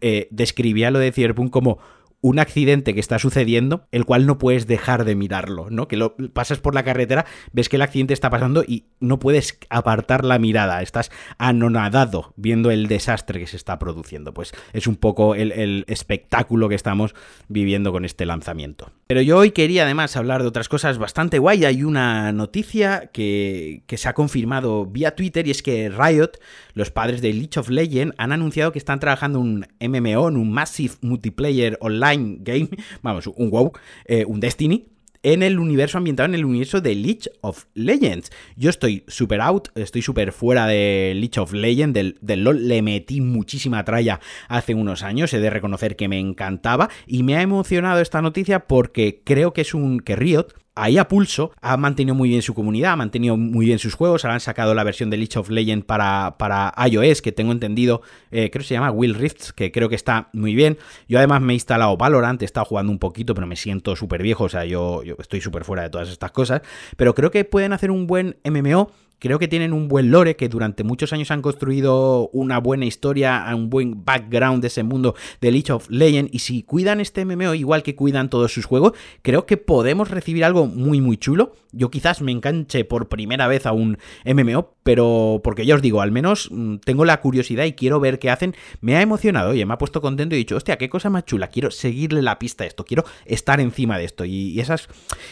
eh, 0.00 0.26
describía 0.30 0.90
lo 0.90 0.98
de 0.98 1.12
Cyberpunk 1.12 1.50
como 1.50 1.78
un 2.22 2.38
accidente 2.38 2.92
que 2.92 3.00
está 3.00 3.18
sucediendo, 3.18 3.86
el 3.92 4.04
cual 4.04 4.26
no 4.26 4.38
puedes 4.38 4.66
dejar 4.66 5.04
de 5.04 5.14
mirarlo, 5.14 5.70
¿no? 5.70 5.88
Que 5.88 5.96
lo 5.96 6.16
pasas 6.32 6.58
por 6.58 6.74
la 6.74 6.82
carretera, 6.82 7.24
ves 7.52 7.68
que 7.68 7.76
el 7.76 7.82
accidente 7.82 8.12
está 8.12 8.28
pasando 8.28 8.62
y 8.66 8.84
no 9.00 9.18
puedes 9.18 9.58
apartar 9.70 10.24
la 10.24 10.38
mirada, 10.38 10.82
estás 10.82 11.10
anonadado 11.38 12.34
viendo 12.36 12.70
el 12.70 12.88
desastre 12.88 13.40
que 13.40 13.46
se 13.46 13.56
está 13.56 13.78
produciendo. 13.78 14.34
Pues 14.34 14.52
es 14.72 14.86
un 14.86 14.96
poco 14.96 15.34
el, 15.34 15.52
el 15.52 15.84
espectáculo 15.88 16.68
que 16.68 16.74
estamos 16.74 17.14
viviendo 17.48 17.90
con 17.90 18.04
este 18.04 18.26
lanzamiento. 18.26 18.92
Pero 19.06 19.22
yo 19.22 19.38
hoy 19.38 19.52
quería 19.52 19.84
además 19.84 20.16
hablar 20.16 20.42
de 20.42 20.48
otras 20.48 20.68
cosas 20.68 20.98
bastante 20.98 21.38
guay. 21.38 21.64
Hay 21.64 21.84
una 21.84 22.32
noticia 22.32 23.10
que, 23.12 23.82
que 23.86 23.96
se 23.96 24.08
ha 24.08 24.12
confirmado 24.12 24.84
vía 24.84 25.16
Twitter 25.16 25.46
y 25.48 25.52
es 25.52 25.62
que 25.62 25.88
Riot, 25.88 26.32
los 26.74 26.90
padres 26.90 27.22
de 27.22 27.32
League 27.32 27.58
of 27.58 27.70
Legends, 27.70 28.14
han 28.18 28.32
anunciado 28.32 28.72
que 28.72 28.78
están 28.78 29.00
trabajando 29.00 29.40
un 29.40 29.66
MMO, 29.80 30.28
en 30.28 30.36
un 30.36 30.52
Massive 30.52 30.94
Multiplayer 31.00 31.78
Online 31.80 32.09
Game, 32.16 32.68
vamos, 33.02 33.26
un 33.26 33.50
WoW, 33.50 33.72
eh, 34.06 34.24
un 34.26 34.40
Destiny, 34.40 34.86
en 35.22 35.42
el 35.42 35.58
universo 35.58 35.98
ambientado 35.98 36.28
en 36.28 36.34
el 36.34 36.44
universo 36.44 36.80
de 36.80 36.94
League 36.94 37.30
of 37.42 37.66
Legends. 37.74 38.30
Yo 38.56 38.70
estoy 38.70 39.04
super 39.06 39.40
out, 39.40 39.68
estoy 39.74 40.02
súper 40.02 40.32
fuera 40.32 40.66
de 40.66 41.12
League 41.14 41.38
of 41.38 41.52
Legends, 41.52 41.94
del, 41.94 42.18
del, 42.20 42.44
LOL, 42.44 42.68
le 42.68 42.82
metí 42.82 43.20
muchísima 43.20 43.84
tralla 43.84 44.20
hace 44.48 44.74
unos 44.74 45.02
años, 45.02 45.32
he 45.34 45.40
de 45.40 45.50
reconocer 45.50 45.96
que 45.96 46.08
me 46.08 46.18
encantaba 46.18 46.88
y 47.06 47.22
me 47.22 47.36
ha 47.36 47.42
emocionado 47.42 48.00
esta 48.00 48.22
noticia 48.22 48.60
porque 48.60 49.22
creo 49.24 49.52
que 49.52 49.60
es 49.60 49.74
un 49.74 50.00
que 50.00 50.16
Riot 50.16 50.54
ahí 50.74 50.98
a 50.98 51.08
pulso, 51.08 51.52
ha 51.60 51.76
mantenido 51.76 52.14
muy 52.14 52.28
bien 52.28 52.42
su 52.42 52.54
comunidad, 52.54 52.92
ha 52.92 52.96
mantenido 52.96 53.36
muy 53.36 53.66
bien 53.66 53.78
sus 53.78 53.94
juegos, 53.94 54.24
ahora 54.24 54.34
han 54.34 54.40
sacado 54.40 54.74
la 54.74 54.84
versión 54.84 55.10
de 55.10 55.16
League 55.16 55.38
of 55.38 55.50
Legends 55.50 55.84
para, 55.84 56.36
para 56.38 56.72
iOS, 56.88 57.22
que 57.22 57.32
tengo 57.32 57.52
entendido, 57.52 58.02
eh, 58.30 58.50
creo 58.50 58.62
que 58.62 58.68
se 58.68 58.74
llama 58.74 58.90
Will 58.90 59.14
Rifts, 59.14 59.52
que 59.52 59.72
creo 59.72 59.88
que 59.88 59.94
está 59.94 60.28
muy 60.32 60.54
bien. 60.54 60.78
Yo 61.08 61.18
además 61.18 61.40
me 61.42 61.52
he 61.52 61.54
instalado 61.54 61.96
Valorant, 61.96 62.40
he 62.42 62.44
estado 62.44 62.66
jugando 62.66 62.92
un 62.92 62.98
poquito, 62.98 63.34
pero 63.34 63.46
me 63.46 63.56
siento 63.56 63.96
súper 63.96 64.22
viejo, 64.22 64.44
o 64.44 64.48
sea, 64.48 64.64
yo, 64.64 65.02
yo 65.02 65.16
estoy 65.18 65.40
súper 65.40 65.64
fuera 65.64 65.82
de 65.82 65.90
todas 65.90 66.08
estas 66.08 66.30
cosas, 66.30 66.62
pero 66.96 67.14
creo 67.14 67.30
que 67.30 67.44
pueden 67.44 67.72
hacer 67.72 67.90
un 67.90 68.06
buen 68.06 68.36
MMO 68.44 68.90
Creo 69.20 69.38
que 69.38 69.48
tienen 69.48 69.74
un 69.74 69.86
buen 69.86 70.10
lore, 70.10 70.34
que 70.34 70.48
durante 70.48 70.82
muchos 70.82 71.12
años 71.12 71.30
han 71.30 71.42
construido 71.42 72.30
una 72.32 72.58
buena 72.58 72.86
historia, 72.86 73.46
un 73.54 73.68
buen 73.68 74.02
background 74.04 74.62
de 74.62 74.68
ese 74.68 74.82
mundo 74.82 75.14
de 75.42 75.52
League 75.52 75.70
of 75.70 75.90
Legends. 75.90 76.32
Y 76.32 76.38
si 76.38 76.62
cuidan 76.62 77.00
este 77.00 77.26
MMO 77.26 77.54
igual 77.54 77.82
que 77.82 77.94
cuidan 77.94 78.30
todos 78.30 78.52
sus 78.52 78.64
juegos, 78.64 78.92
creo 79.20 79.44
que 79.44 79.58
podemos 79.58 80.10
recibir 80.10 80.42
algo 80.42 80.66
muy, 80.66 81.02
muy 81.02 81.18
chulo. 81.18 81.52
Yo 81.70 81.90
quizás 81.90 82.22
me 82.22 82.32
enganche 82.32 82.84
por 82.86 83.08
primera 83.08 83.46
vez 83.46 83.66
a 83.66 83.72
un 83.72 83.98
MMO, 84.24 84.74
pero 84.82 85.40
porque 85.44 85.66
ya 85.66 85.74
os 85.74 85.82
digo, 85.82 86.00
al 86.00 86.12
menos 86.12 86.48
mm, 86.50 86.76
tengo 86.78 87.04
la 87.04 87.20
curiosidad 87.20 87.64
y 87.64 87.72
quiero 87.72 88.00
ver 88.00 88.18
qué 88.18 88.30
hacen. 88.30 88.54
Me 88.80 88.96
ha 88.96 89.02
emocionado, 89.02 89.50
oye, 89.50 89.64
me 89.66 89.74
ha 89.74 89.78
puesto 89.78 90.00
contento 90.00 90.34
y 90.34 90.38
he 90.38 90.38
dicho, 90.38 90.56
hostia, 90.56 90.78
qué 90.78 90.88
cosa 90.88 91.10
más 91.10 91.24
chula. 91.24 91.48
Quiero 91.48 91.70
seguirle 91.70 92.22
la 92.22 92.38
pista 92.38 92.64
a 92.64 92.66
esto, 92.66 92.84
quiero 92.84 93.04
estar 93.24 93.60
encima 93.60 93.98
de 93.98 94.04
esto. 94.04 94.24
Y, 94.24 94.58
esas. 94.60 94.88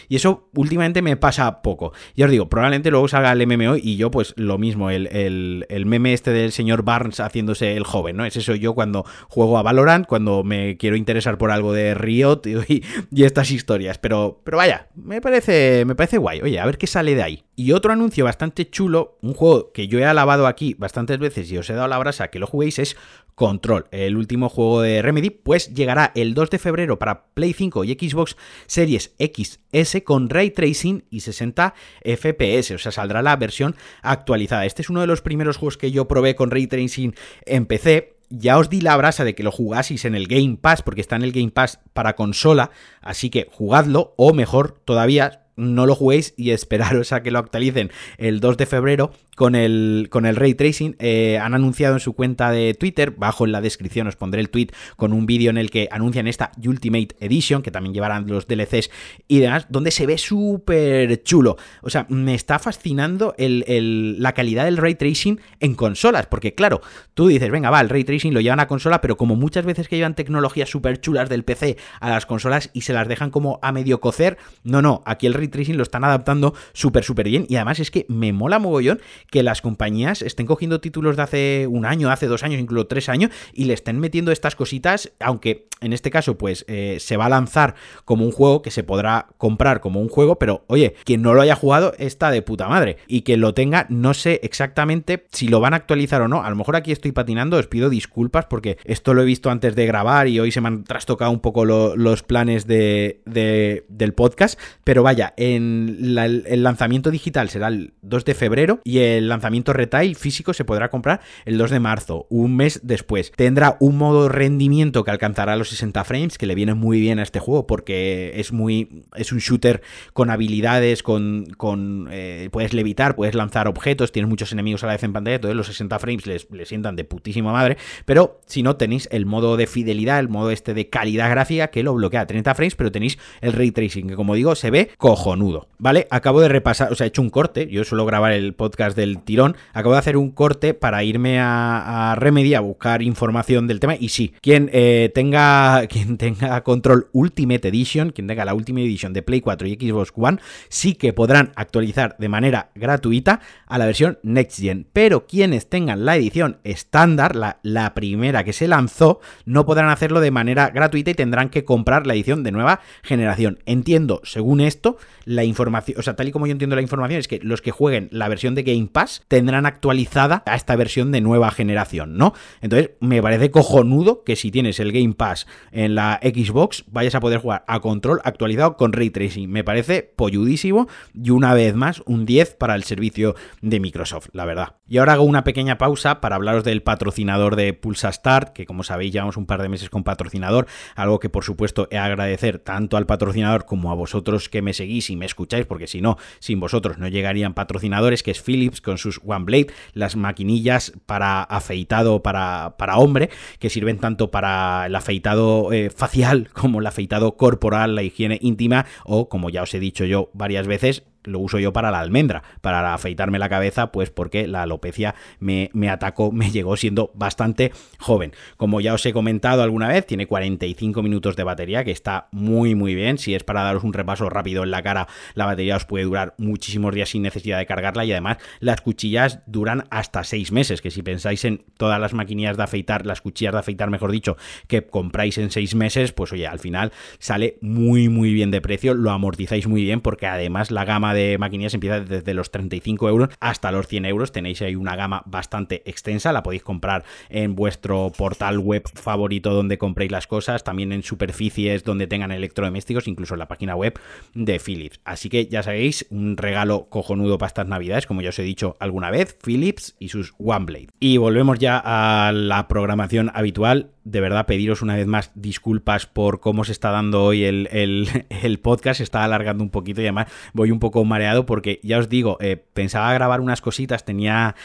Y 0.07 0.15
eso 0.15 0.49
últimamente 0.55 1.01
me 1.01 1.17
pasa 1.17 1.61
poco. 1.61 1.93
Ya 2.15 2.25
os 2.25 2.31
digo, 2.31 2.49
probablemente 2.49 2.91
luego 2.91 3.07
salga 3.07 3.31
el 3.31 3.45
MMO 3.45 3.77
y 3.77 3.97
yo 3.97 4.11
pues 4.11 4.33
lo 4.37 4.57
mismo, 4.57 4.89
el, 4.89 5.07
el, 5.07 5.65
el, 5.69 5.85
meme 5.85 6.13
este 6.13 6.31
del 6.31 6.51
señor 6.51 6.83
Barnes 6.83 7.19
haciéndose 7.19 7.75
el 7.75 7.83
joven, 7.83 8.17
¿no? 8.17 8.25
Es 8.25 8.35
eso 8.35 8.55
yo 8.55 8.73
cuando 8.73 9.05
juego 9.27 9.57
a 9.57 9.63
Valorant, 9.63 10.05
cuando 10.05 10.43
me 10.43 10.77
quiero 10.77 10.95
interesar 10.95 11.37
por 11.37 11.51
algo 11.51 11.73
de 11.73 11.93
Riot 11.93 12.41
y, 12.67 12.83
y, 13.11 13.23
estas 13.23 13.51
historias, 13.51 13.97
pero, 13.97 14.41
pero 14.43 14.57
vaya, 14.57 14.87
me 14.95 15.21
parece, 15.21 15.83
me 15.85 15.95
parece 15.95 16.17
guay, 16.17 16.41
oye, 16.41 16.59
a 16.59 16.65
ver 16.65 16.77
qué 16.77 16.87
sale 16.87 17.15
de 17.15 17.23
ahí. 17.23 17.43
Y 17.59 17.73
otro 17.73 17.91
anuncio 17.91 18.23
bastante 18.23 18.69
chulo, 18.69 19.17
un 19.21 19.33
juego 19.33 19.73
que 19.73 19.89
yo 19.89 19.99
he 19.99 20.05
alabado 20.05 20.47
aquí 20.47 20.75
bastantes 20.75 21.19
veces 21.19 21.51
y 21.51 21.57
os 21.57 21.69
he 21.69 21.73
dado 21.73 21.89
la 21.89 21.97
brasa 21.97 22.29
que 22.29 22.39
lo 22.39 22.47
juguéis, 22.47 22.79
es 22.79 22.95
Control, 23.35 23.85
el 23.91 24.15
último 24.15 24.47
juego 24.47 24.81
de 24.81 25.01
Remedy, 25.01 25.29
pues 25.29 25.73
llegará 25.73 26.13
el 26.15 26.35
2 26.35 26.51
de 26.51 26.57
febrero 26.57 26.97
para 26.99 27.25
Play 27.33 27.51
5 27.51 27.83
y 27.83 27.97
Xbox 27.99 28.37
Series 28.65 29.13
XS 29.19 30.03
con 30.05 30.29
ray 30.29 30.51
tracing 30.51 31.03
y 31.09 31.19
60 31.19 31.73
FPS, 32.05 32.75
o 32.75 32.77
sea, 32.77 32.93
saldrá 32.93 33.21
la 33.21 33.35
versión 33.35 33.75
actualizada. 34.03 34.65
Este 34.65 34.81
es 34.81 34.89
uno 34.89 35.01
de 35.01 35.07
los 35.07 35.21
primeros 35.21 35.57
juegos 35.57 35.75
que 35.75 35.91
yo 35.91 36.07
probé 36.07 36.35
con 36.35 36.51
ray 36.51 36.65
tracing 36.65 37.13
en 37.45 37.65
PC 37.65 38.19
ya 38.29 38.57
os 38.57 38.69
di 38.69 38.81
la 38.81 38.95
brasa 38.95 39.23
de 39.23 39.35
que 39.35 39.43
lo 39.43 39.51
jugaseis 39.51 40.05
en 40.05 40.15
el 40.15 40.27
Game 40.27 40.57
Pass, 40.61 40.81
porque 40.81 41.01
está 41.01 41.15
en 41.15 41.23
el 41.23 41.31
Game 41.31 41.51
Pass 41.51 41.79
para 41.93 42.15
consola, 42.15 42.71
así 43.01 43.29
que 43.29 43.47
jugadlo, 43.51 44.13
o 44.17 44.33
mejor 44.33 44.79
todavía, 44.85 45.47
no 45.59 45.85
lo 45.85 45.95
juguéis 45.95 46.33
y 46.37 46.51
esperaros 46.51 47.11
a 47.11 47.21
que 47.21 47.31
lo 47.31 47.39
actualicen 47.39 47.91
el 48.17 48.39
2 48.39 48.57
de 48.57 48.65
febrero 48.65 49.11
con 49.39 49.55
el, 49.55 50.07
con 50.09 50.25
el 50.25 50.35
ray 50.35 50.53
tracing. 50.53 50.97
Eh, 50.99 51.39
han 51.41 51.53
anunciado 51.53 51.93
en 51.93 52.01
su 52.01 52.11
cuenta 52.11 52.51
de 52.51 52.73
Twitter, 52.73 53.11
bajo 53.11 53.45
en 53.45 53.53
la 53.53 53.61
descripción 53.61 54.05
os 54.05 54.17
pondré 54.17 54.41
el 54.41 54.49
tweet 54.49 54.67
con 54.97 55.13
un 55.13 55.25
vídeo 55.25 55.49
en 55.49 55.57
el 55.57 55.71
que 55.71 55.87
anuncian 55.91 56.27
esta 56.27 56.51
Ultimate 56.61 57.15
Edition, 57.21 57.61
que 57.61 57.71
también 57.71 57.93
llevarán 57.93 58.27
los 58.27 58.47
DLCs 58.47 58.91
y 59.29 59.39
demás, 59.39 59.67
donde 59.69 59.91
se 59.91 60.05
ve 60.05 60.17
súper 60.17 61.23
chulo. 61.23 61.55
O 61.81 61.89
sea, 61.89 62.05
me 62.09 62.35
está 62.35 62.59
fascinando 62.59 63.33
la 63.37 64.33
calidad 64.33 64.65
del 64.65 64.75
ray 64.75 64.95
tracing 64.95 65.39
en 65.61 65.73
consolas, 65.73 66.25
porque 66.25 66.53
claro, 66.53 66.81
tú 67.13 67.27
dices, 67.27 67.49
venga, 67.49 67.69
va, 67.69 67.79
el 67.79 67.87
ray 67.87 68.03
tracing 68.03 68.33
lo 68.33 68.41
llevan 68.41 68.59
a 68.59 68.67
consola, 68.67 68.99
pero 68.99 69.15
como 69.15 69.37
muchas 69.37 69.63
veces 69.63 69.87
que 69.87 69.95
llevan 69.95 70.15
tecnologías 70.15 70.67
súper 70.67 70.99
chulas 70.99 71.29
del 71.29 71.45
PC 71.45 71.77
a 72.01 72.09
las 72.09 72.25
consolas 72.25 72.71
y 72.73 72.81
se 72.81 72.91
las 72.91 73.07
dejan 73.07 73.31
como 73.31 73.57
a 73.61 73.71
medio 73.71 74.01
cocer, 74.01 74.37
no, 74.65 74.81
no, 74.81 75.01
aquí 75.05 75.27
el 75.27 75.33
ray 75.33 75.47
tracing 75.47 75.77
lo 75.77 75.83
están 75.83 76.03
adaptando 76.03 76.53
súper, 76.73 77.05
súper 77.05 77.29
bien 77.29 77.45
y 77.47 77.55
además 77.55 77.79
es 77.79 77.89
que 77.89 78.05
me 78.09 78.33
mola 78.33 78.59
mogollón 78.59 78.99
que 79.31 79.43
las 79.43 79.61
compañías 79.61 80.21
estén 80.21 80.45
cogiendo 80.45 80.81
títulos 80.81 81.15
de 81.15 81.23
hace 81.23 81.67
un 81.67 81.85
año, 81.85 82.09
hace 82.11 82.27
dos 82.27 82.43
años, 82.43 82.59
incluso 82.59 82.87
tres 82.87 83.09
años 83.09 83.31
y 83.53 83.65
le 83.65 83.73
estén 83.73 83.99
metiendo 83.99 84.31
estas 84.31 84.55
cositas, 84.55 85.11
aunque 85.19 85.67
en 85.81 85.93
este 85.93 86.11
caso 86.11 86.37
pues 86.37 86.65
eh, 86.67 86.97
se 86.99 87.17
va 87.17 87.25
a 87.25 87.29
lanzar 87.29 87.75
como 88.05 88.25
un 88.25 88.31
juego 88.31 88.61
que 88.61 88.71
se 88.71 88.83
podrá 88.83 89.27
comprar 89.37 89.79
como 89.79 90.01
un 90.01 90.09
juego, 90.09 90.37
pero 90.37 90.63
oye, 90.67 90.95
quien 91.05 91.21
no 91.21 91.33
lo 91.33 91.41
haya 91.41 91.55
jugado 91.55 91.93
está 91.97 92.31
de 92.31 92.41
puta 92.41 92.67
madre. 92.67 92.97
Y 93.07 93.21
que 93.21 93.37
lo 93.37 93.53
tenga, 93.53 93.85
no 93.89 94.13
sé 94.13 94.39
exactamente 94.43 95.25
si 95.31 95.47
lo 95.47 95.59
van 95.59 95.73
a 95.73 95.77
actualizar 95.77 96.21
o 96.21 96.27
no, 96.27 96.43
a 96.43 96.49
lo 96.49 96.55
mejor 96.55 96.75
aquí 96.75 96.91
estoy 96.91 97.11
patinando, 97.11 97.57
os 97.57 97.67
pido 97.67 97.89
disculpas 97.89 98.45
porque 98.45 98.77
esto 98.83 99.13
lo 99.13 99.21
he 99.21 99.25
visto 99.25 99.49
antes 99.49 99.75
de 99.75 99.85
grabar 99.85 100.27
y 100.27 100.39
hoy 100.39 100.51
se 100.51 100.61
me 100.61 100.67
han 100.67 100.83
trastocado 100.83 101.31
un 101.31 101.39
poco 101.39 101.65
los 101.65 102.23
planes 102.23 102.67
de, 102.67 103.21
del 103.25 104.13
podcast, 104.13 104.59
pero 104.83 105.03
vaya, 105.03 105.33
en 105.37 105.97
el 106.17 106.63
lanzamiento 106.63 107.11
digital 107.11 107.49
será 107.49 107.67
el 107.67 107.93
2 108.01 108.25
de 108.25 108.33
febrero 108.33 108.81
y 108.83 108.99
el 108.99 109.08
lanzamiento 109.21 109.73
retail 109.73 110.15
físico 110.15 110.53
se 110.53 110.65
podrá 110.65 110.89
comprar 110.89 111.21
el 111.45 111.57
2 111.57 111.71
de 111.71 111.79
marzo, 111.79 112.27
un 112.29 112.55
mes 112.55 112.81
después. 112.83 113.31
Tendrá 113.35 113.77
un 113.79 113.97
modo 113.97 114.29
rendimiento 114.29 115.03
que 115.03 115.11
alcanzará 115.11 115.55
los 115.55 115.69
60 115.69 116.03
frames, 116.03 116.37
que 116.37 116.45
le 116.45 116.55
viene 116.55 116.73
muy 116.73 116.99
bien 116.99 117.19
a 117.19 117.23
este 117.23 117.39
juego 117.39 117.67
porque 117.67 118.33
es 118.35 118.51
muy 118.51 119.03
es 119.15 119.31
un 119.31 119.39
shooter 119.39 119.81
con 120.13 120.29
habilidades, 120.29 121.03
con, 121.03 121.45
con 121.57 122.07
eh, 122.11 122.49
puedes 122.51 122.73
levitar, 122.73 123.15
puedes 123.15 123.35
lanzar 123.35 123.67
objetos, 123.67 124.11
tienes 124.11 124.29
muchos 124.29 124.51
enemigos 124.51 124.83
a 124.83 124.87
la 124.87 124.93
vez 124.93 125.03
en 125.03 125.13
pantalla, 125.13 125.35
entonces 125.35 125.55
los 125.55 125.67
60 125.67 125.99
frames 125.99 126.25
les, 126.25 126.47
sientan 126.67 126.95
de 126.95 127.03
putísima 127.03 127.51
madre, 127.51 127.77
pero 128.05 128.39
si 128.45 128.63
no 128.63 128.75
tenéis 128.75 129.07
el 129.11 129.25
modo 129.25 129.57
de 129.57 129.67
fidelidad, 129.67 130.19
el 130.19 130.29
modo 130.29 130.51
este 130.51 130.73
de 130.73 130.89
calidad 130.89 131.29
gráfica 131.29 131.67
que 131.67 131.83
lo 131.83 131.93
bloquea 131.93 132.21
a 132.21 132.27
30 132.27 132.55
frames, 132.55 132.75
pero 132.75 132.91
tenéis 132.91 133.17
el 133.41 133.53
ray 133.53 133.71
tracing, 133.71 134.07
que 134.07 134.15
como 134.15 134.35
digo, 134.35 134.55
se 134.55 134.71
ve 134.71 134.89
cojonudo, 134.97 135.67
¿vale? 135.77 136.07
Acabo 136.09 136.41
de 136.41 136.49
repasar, 136.49 136.91
o 136.91 136.95
sea, 136.95 137.05
he 137.05 137.09
hecho 137.09 137.21
un 137.21 137.29
corte, 137.29 137.67
yo 137.67 137.83
suelo 137.83 138.05
grabar 138.05 138.31
el 138.31 138.53
podcast 138.53 138.95
del 138.99 139.23
tirón, 139.23 139.55
acabo 139.73 139.93
de 139.93 139.99
hacer 139.99 140.17
un 140.17 140.31
corte 140.31 140.73
para 140.73 141.03
irme 141.03 141.39
a, 141.39 142.11
a 142.11 142.15
Remedy 142.15 142.53
a 142.53 142.59
buscar 142.59 143.01
información 143.01 143.67
del 143.67 143.79
tema 143.79 143.95
y 143.95 144.09
sí, 144.09 144.33
quien 144.41 144.69
eh, 144.73 145.11
tenga 145.13 145.87
quien 145.89 146.17
tenga 146.17 146.61
Control 146.61 147.07
Ultimate 147.13 147.67
Edition, 147.67 148.11
quien 148.11 148.27
tenga 148.27 148.45
la 148.45 148.53
Ultimate 148.53 148.85
Edition 148.85 149.13
de 149.13 149.21
Play 149.21 149.41
4 149.41 149.67
y 149.67 149.73
Xbox 149.75 150.11
One, 150.15 150.39
sí 150.69 150.93
que 150.93 151.13
podrán 151.13 151.51
actualizar 151.55 152.15
de 152.19 152.29
manera 152.29 152.71
gratuita 152.75 153.39
a 153.67 153.77
la 153.77 153.85
versión 153.85 154.19
Next 154.23 154.59
Gen. 154.59 154.87
Pero 154.93 155.25
quienes 155.25 155.69
tengan 155.69 156.05
la 156.05 156.15
edición 156.15 156.57
estándar, 156.63 157.35
la, 157.35 157.59
la 157.63 157.93
primera 157.93 158.43
que 158.43 158.53
se 158.53 158.67
lanzó, 158.67 159.19
no 159.45 159.65
podrán 159.65 159.89
hacerlo 159.89 160.19
de 160.19 160.31
manera 160.31 160.69
gratuita 160.69 161.11
y 161.11 161.15
tendrán 161.15 161.49
que 161.49 161.65
comprar 161.65 162.05
la 162.05 162.13
edición 162.13 162.43
de 162.43 162.51
nueva 162.51 162.81
generación. 163.03 163.59
Entiendo, 163.65 164.21
según 164.23 164.61
esto, 164.61 164.97
la 165.25 165.43
información, 165.43 165.99
o 165.99 166.01
sea, 166.01 166.15
tal 166.15 166.27
y 166.27 166.31
como 166.31 166.47
yo 166.47 166.51
entiendo 166.51 166.75
la 166.75 166.81
información, 166.81 167.19
es 167.19 167.27
que 167.27 167.39
los 167.41 167.61
que 167.61 167.71
jueguen 167.71 168.09
la 168.11 168.27
versión 168.27 168.55
de 168.55 168.63
Game 168.63 168.88
Pass 168.89 169.23
tendrán 169.27 169.65
actualizada 169.65 170.43
a 170.45 170.55
esta 170.55 170.75
versión 170.75 171.11
de 171.11 171.21
nueva 171.21 171.51
generación, 171.51 172.17
¿no? 172.17 172.33
Entonces, 172.61 172.91
me 172.99 173.21
parece 173.21 173.51
cojonudo 173.51 174.23
que 174.23 174.35
si 174.35 174.51
tienes 174.51 174.79
el 174.79 174.91
Game 174.91 175.13
Pass 175.13 175.47
en 175.71 175.95
la 175.95 176.19
Xbox, 176.21 176.83
vayas 176.87 177.15
a 177.15 177.19
poder 177.19 177.39
jugar 177.39 177.63
a 177.67 177.79
control 177.79 178.21
actualizado 178.23 178.75
con 178.75 178.93
Ray 178.93 179.09
Tracing. 179.09 179.49
Me 179.49 179.63
parece 179.63 180.03
polludísimo 180.03 180.87
y 181.13 181.29
una 181.29 181.53
vez 181.53 181.75
más 181.75 182.01
un 182.05 182.25
10 182.25 182.55
para 182.55 182.75
el 182.75 182.83
servicio 182.83 183.35
de 183.61 183.79
Microsoft, 183.79 184.29
la 184.33 184.45
verdad. 184.45 184.75
Y 184.87 184.97
ahora 184.97 185.13
hago 185.13 185.23
una 185.23 185.43
pequeña 185.43 185.77
pausa 185.77 186.19
para 186.21 186.35
hablaros 186.35 186.63
del 186.63 186.81
patrocinador 186.81 187.55
de 187.55 187.73
Pulsa 187.73 188.11
Start, 188.11 188.53
que 188.53 188.65
como 188.65 188.83
sabéis 188.83 189.13
llevamos 189.13 189.37
un 189.37 189.45
par 189.45 189.61
de 189.61 189.69
meses 189.69 189.89
con 189.89 190.03
patrocinador, 190.03 190.67
algo 190.95 191.19
que 191.19 191.29
por 191.29 191.43
supuesto 191.43 191.87
he 191.91 191.97
agradecer 191.97 192.59
tanto 192.59 192.97
al 192.97 193.05
patrocinador 193.05 193.65
como 193.65 193.91
a 193.91 193.95
vosotros 193.95 194.49
que 194.49 194.61
me 194.61 194.73
seguís 194.73 195.09
y 195.09 195.15
me 195.15 195.25
escucháis, 195.25 195.65
porque 195.65 195.87
si 195.87 196.01
no, 196.01 196.17
sin 196.39 196.59
vosotros 196.59 196.97
no 196.97 197.07
llegarían 197.07 197.53
patrocinadores, 197.53 198.23
que 198.23 198.31
es 198.31 198.41
Philips 198.41 198.78
con 198.81 198.97
sus 198.97 199.19
OneBlade, 199.25 199.67
las 199.93 200.15
maquinillas 200.15 200.93
para 201.05 201.43
afeitado 201.43 202.21
para, 202.21 202.75
para 202.77 202.97
hombre, 202.97 203.29
que 203.59 203.69
sirven 203.69 203.99
tanto 203.99 204.31
para 204.31 204.85
el 204.85 204.95
afeitado 204.95 205.71
eh, 205.71 205.89
facial 205.89 206.49
como 206.53 206.79
el 206.79 206.87
afeitado 206.87 207.37
corporal, 207.37 207.95
la 207.95 208.03
higiene 208.03 208.39
íntima 208.41 208.85
o, 209.05 209.29
como 209.29 209.49
ya 209.49 209.63
os 209.63 209.73
he 209.73 209.79
dicho 209.79 210.05
yo 210.05 210.29
varias 210.33 210.67
veces, 210.67 211.03
lo 211.23 211.39
uso 211.39 211.59
yo 211.59 211.73
para 211.73 211.91
la 211.91 211.99
almendra, 211.99 212.43
para 212.61 212.93
afeitarme 212.93 213.39
la 213.39 213.49
cabeza, 213.49 213.91
pues 213.91 214.09
porque 214.09 214.47
la 214.47 214.63
alopecia 214.63 215.15
me, 215.39 215.69
me, 215.73 215.89
atacó, 215.89 216.31
me 216.31 216.51
llegó 216.51 216.77
siendo 216.77 217.11
bastante 217.13 217.71
joven. 217.99 218.33
Como 218.57 218.81
ya 218.81 218.93
os 218.93 219.05
he 219.05 219.13
comentado 219.13 219.63
alguna 219.63 219.87
vez, 219.87 220.05
tiene 220.05 220.27
45 220.27 221.01
minutos 221.03 221.35
de 221.35 221.43
batería, 221.43 221.83
que 221.83 221.91
está 221.91 222.27
muy 222.31 222.75
muy 222.75 222.95
bien. 222.95 223.17
Si 223.17 223.35
es 223.35 223.43
para 223.43 223.63
daros 223.63 223.83
un 223.83 223.93
repaso 223.93 224.29
rápido 224.29 224.63
en 224.63 224.71
la 224.71 224.81
cara, 224.81 225.07
la 225.33 225.45
batería 225.45 225.75
os 225.75 225.85
puede 225.85 226.05
durar 226.05 226.35
muchísimos 226.37 226.93
días 226.93 227.09
sin 227.09 227.21
necesidad 227.21 227.57
de 227.57 227.65
cargarla 227.65 228.05
y 228.05 228.11
además 228.11 228.37
las 228.59 228.81
cuchillas 228.81 229.39
duran 229.45 229.85
hasta 229.89 230.23
6 230.23 230.51
meses, 230.51 230.81
que 230.81 230.91
si 230.91 231.01
pensáis 231.01 231.45
en 231.45 231.63
todas 231.77 231.99
las 231.99 232.13
maquinillas 232.13 232.57
de 232.57 232.63
afeitar, 232.63 233.05
las 233.05 233.21
cuchillas 233.21 233.53
de 233.53 233.59
afeitar, 233.59 233.89
mejor 233.89 234.11
dicho, 234.11 234.37
que 234.67 234.85
compráis 234.85 235.37
en 235.37 235.51
6 235.51 235.75
meses, 235.75 236.11
pues 236.11 236.31
oye, 236.31 236.47
al 236.47 236.59
final 236.59 236.91
sale 237.19 237.57
muy 237.61 238.09
muy 238.09 238.33
bien 238.33 238.51
de 238.51 238.61
precio, 238.61 238.93
lo 238.93 239.11
amortizáis 239.11 239.67
muy 239.67 239.83
bien 239.83 240.01
porque 240.01 240.27
además 240.27 240.71
la 240.71 240.85
gama 240.85 241.08
de 241.13 241.37
maquinillas 241.37 241.73
empieza 241.73 241.99
desde 241.99 242.33
los 242.33 242.51
35 242.51 243.09
euros 243.09 243.29
hasta 243.39 243.71
los 243.71 243.87
100 243.87 244.05
euros. 244.05 244.31
Tenéis 244.31 244.61
ahí 244.61 244.75
una 244.75 244.95
gama 244.95 245.23
bastante 245.25 245.83
extensa. 245.89 246.31
La 246.31 246.43
podéis 246.43 246.63
comprar 246.63 247.03
en 247.29 247.55
vuestro 247.55 248.11
portal 248.15 248.59
web 248.59 248.83
favorito 248.93 249.53
donde 249.53 249.77
compréis 249.77 250.11
las 250.11 250.27
cosas, 250.27 250.63
también 250.63 250.91
en 250.91 251.03
superficies 251.03 251.83
donde 251.83 252.07
tengan 252.07 252.31
electrodomésticos, 252.31 253.07
incluso 253.07 253.35
en 253.35 253.39
la 253.39 253.47
página 253.47 253.75
web 253.75 253.99
de 254.33 254.59
Philips. 254.59 254.99
Así 255.03 255.29
que 255.29 255.47
ya 255.47 255.63
sabéis, 255.63 256.05
un 256.09 256.37
regalo 256.37 256.87
cojonudo 256.89 257.37
para 257.37 257.47
estas 257.47 257.67
navidades, 257.67 258.05
como 258.05 258.21
ya 258.21 258.29
os 258.29 258.39
he 258.39 258.43
dicho 258.43 258.77
alguna 258.79 259.11
vez, 259.11 259.37
Philips 259.43 259.95
y 259.99 260.09
sus 260.09 260.33
OneBlade. 260.37 260.89
Y 260.99 261.17
volvemos 261.17 261.59
ya 261.59 261.81
a 261.83 262.31
la 262.31 262.67
programación 262.67 263.31
habitual 263.33 263.91
de 264.09 264.21
verdad 264.21 264.45
pediros 264.45 264.81
una 264.81 264.95
vez 264.95 265.07
más 265.07 265.31
disculpas 265.35 266.05
por 266.05 266.39
cómo 266.39 266.63
se 266.63 266.71
está 266.71 266.91
dando 266.91 267.23
hoy 267.23 267.43
el, 267.43 268.59
podcast, 268.61 268.97
se 268.97 269.03
está 269.03 269.23
alargando 269.23 269.63
un 269.63 269.69
poquito 269.69 270.01
y 270.01 270.05
además 270.05 270.27
voy 270.53 270.71
un 270.71 270.79
poco 270.79 270.98
mareado 271.05 271.45
porque 271.45 271.79
ya 271.83 271.97
os 271.99 272.09
digo, 272.09 272.37
eh, 272.41 272.57
pensaba 272.73 273.13
grabar 273.13 273.41
unas 273.41 273.61
cositas, 273.61 274.05
tenía, 274.05 274.55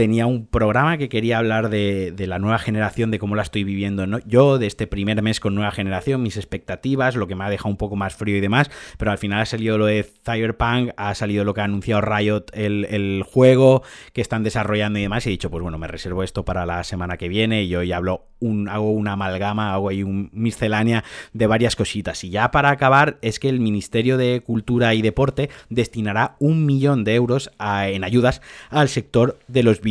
tenía 0.00 0.24
un 0.24 0.46
programa 0.46 0.96
que 0.96 1.10
quería 1.10 1.36
hablar 1.36 1.68
de, 1.68 2.14
la 2.26 2.38
nueva 2.38 2.58
generación, 2.58 3.10
de 3.10 3.18
cómo 3.18 3.34
la 3.34 3.42
estoy 3.42 3.64
viviendo 3.64 4.06
yo, 4.20 4.56
de 4.56 4.66
este 4.66 4.86
primer 4.86 5.20
mes 5.20 5.40
con 5.40 5.54
nueva 5.54 5.72
generación, 5.72 6.22
mis 6.22 6.38
expectativas, 6.38 7.16
lo 7.16 7.26
que 7.26 7.34
me 7.34 7.44
ha 7.44 7.50
dejado 7.50 7.68
un 7.68 7.76
poco 7.76 7.96
más 7.96 8.14
frío 8.14 8.38
y 8.38 8.40
demás, 8.40 8.70
pero 8.96 9.10
al 9.10 9.18
final 9.18 9.42
ha 9.42 9.44
salido 9.44 9.76
lo 9.76 9.84
de 9.84 10.02
Cyberpunk, 10.24 10.92
ha 10.96 11.14
salido 11.14 11.44
lo 11.44 11.52
que 11.52 11.60
ha 11.60 11.64
anunciado 11.64 12.00
Riot, 12.00 12.46
el, 12.54 13.22
juego 13.30 13.82
que 14.14 14.22
están 14.22 14.42
desarrollando 14.42 14.98
y 14.98 15.02
demás, 15.02 15.26
y 15.26 15.28
he 15.28 15.32
dicho, 15.32 15.50
pues 15.50 15.62
bueno, 15.62 15.76
me 15.76 15.86
reservo 15.86 16.22
esto 16.22 16.46
para 16.46 16.64
la 16.64 16.82
semana 16.82 17.18
que 17.18 17.28
viene 17.28 17.64
y 17.64 17.68
yo 17.68 17.82
ya 17.82 17.98
hablo 17.98 18.30
hago 18.70 18.90
una 18.90 19.12
amalgama, 19.12 19.74
hago 19.74 19.90
ahí 19.90 20.02
un 20.02 20.30
miscelánea 20.32 21.04
de 21.32 21.46
varias 21.46 21.76
cositas. 21.76 22.24
Y 22.24 22.30
ya 22.30 22.50
para 22.50 22.70
acabar, 22.70 23.18
es 23.22 23.38
que 23.38 23.48
el 23.48 23.60
Ministerio 23.60 24.16
de 24.16 24.40
Cultura 24.40 24.94
y 24.94 25.02
Deporte 25.02 25.50
destinará 25.68 26.36
un 26.38 26.64
millón 26.64 27.04
de 27.04 27.14
euros 27.14 27.50
en 27.58 28.04
ayudas 28.04 28.40
al 28.70 28.88
sector 28.88 29.38
de 29.48 29.62
los 29.62 29.80
videojuegos. 29.80 29.89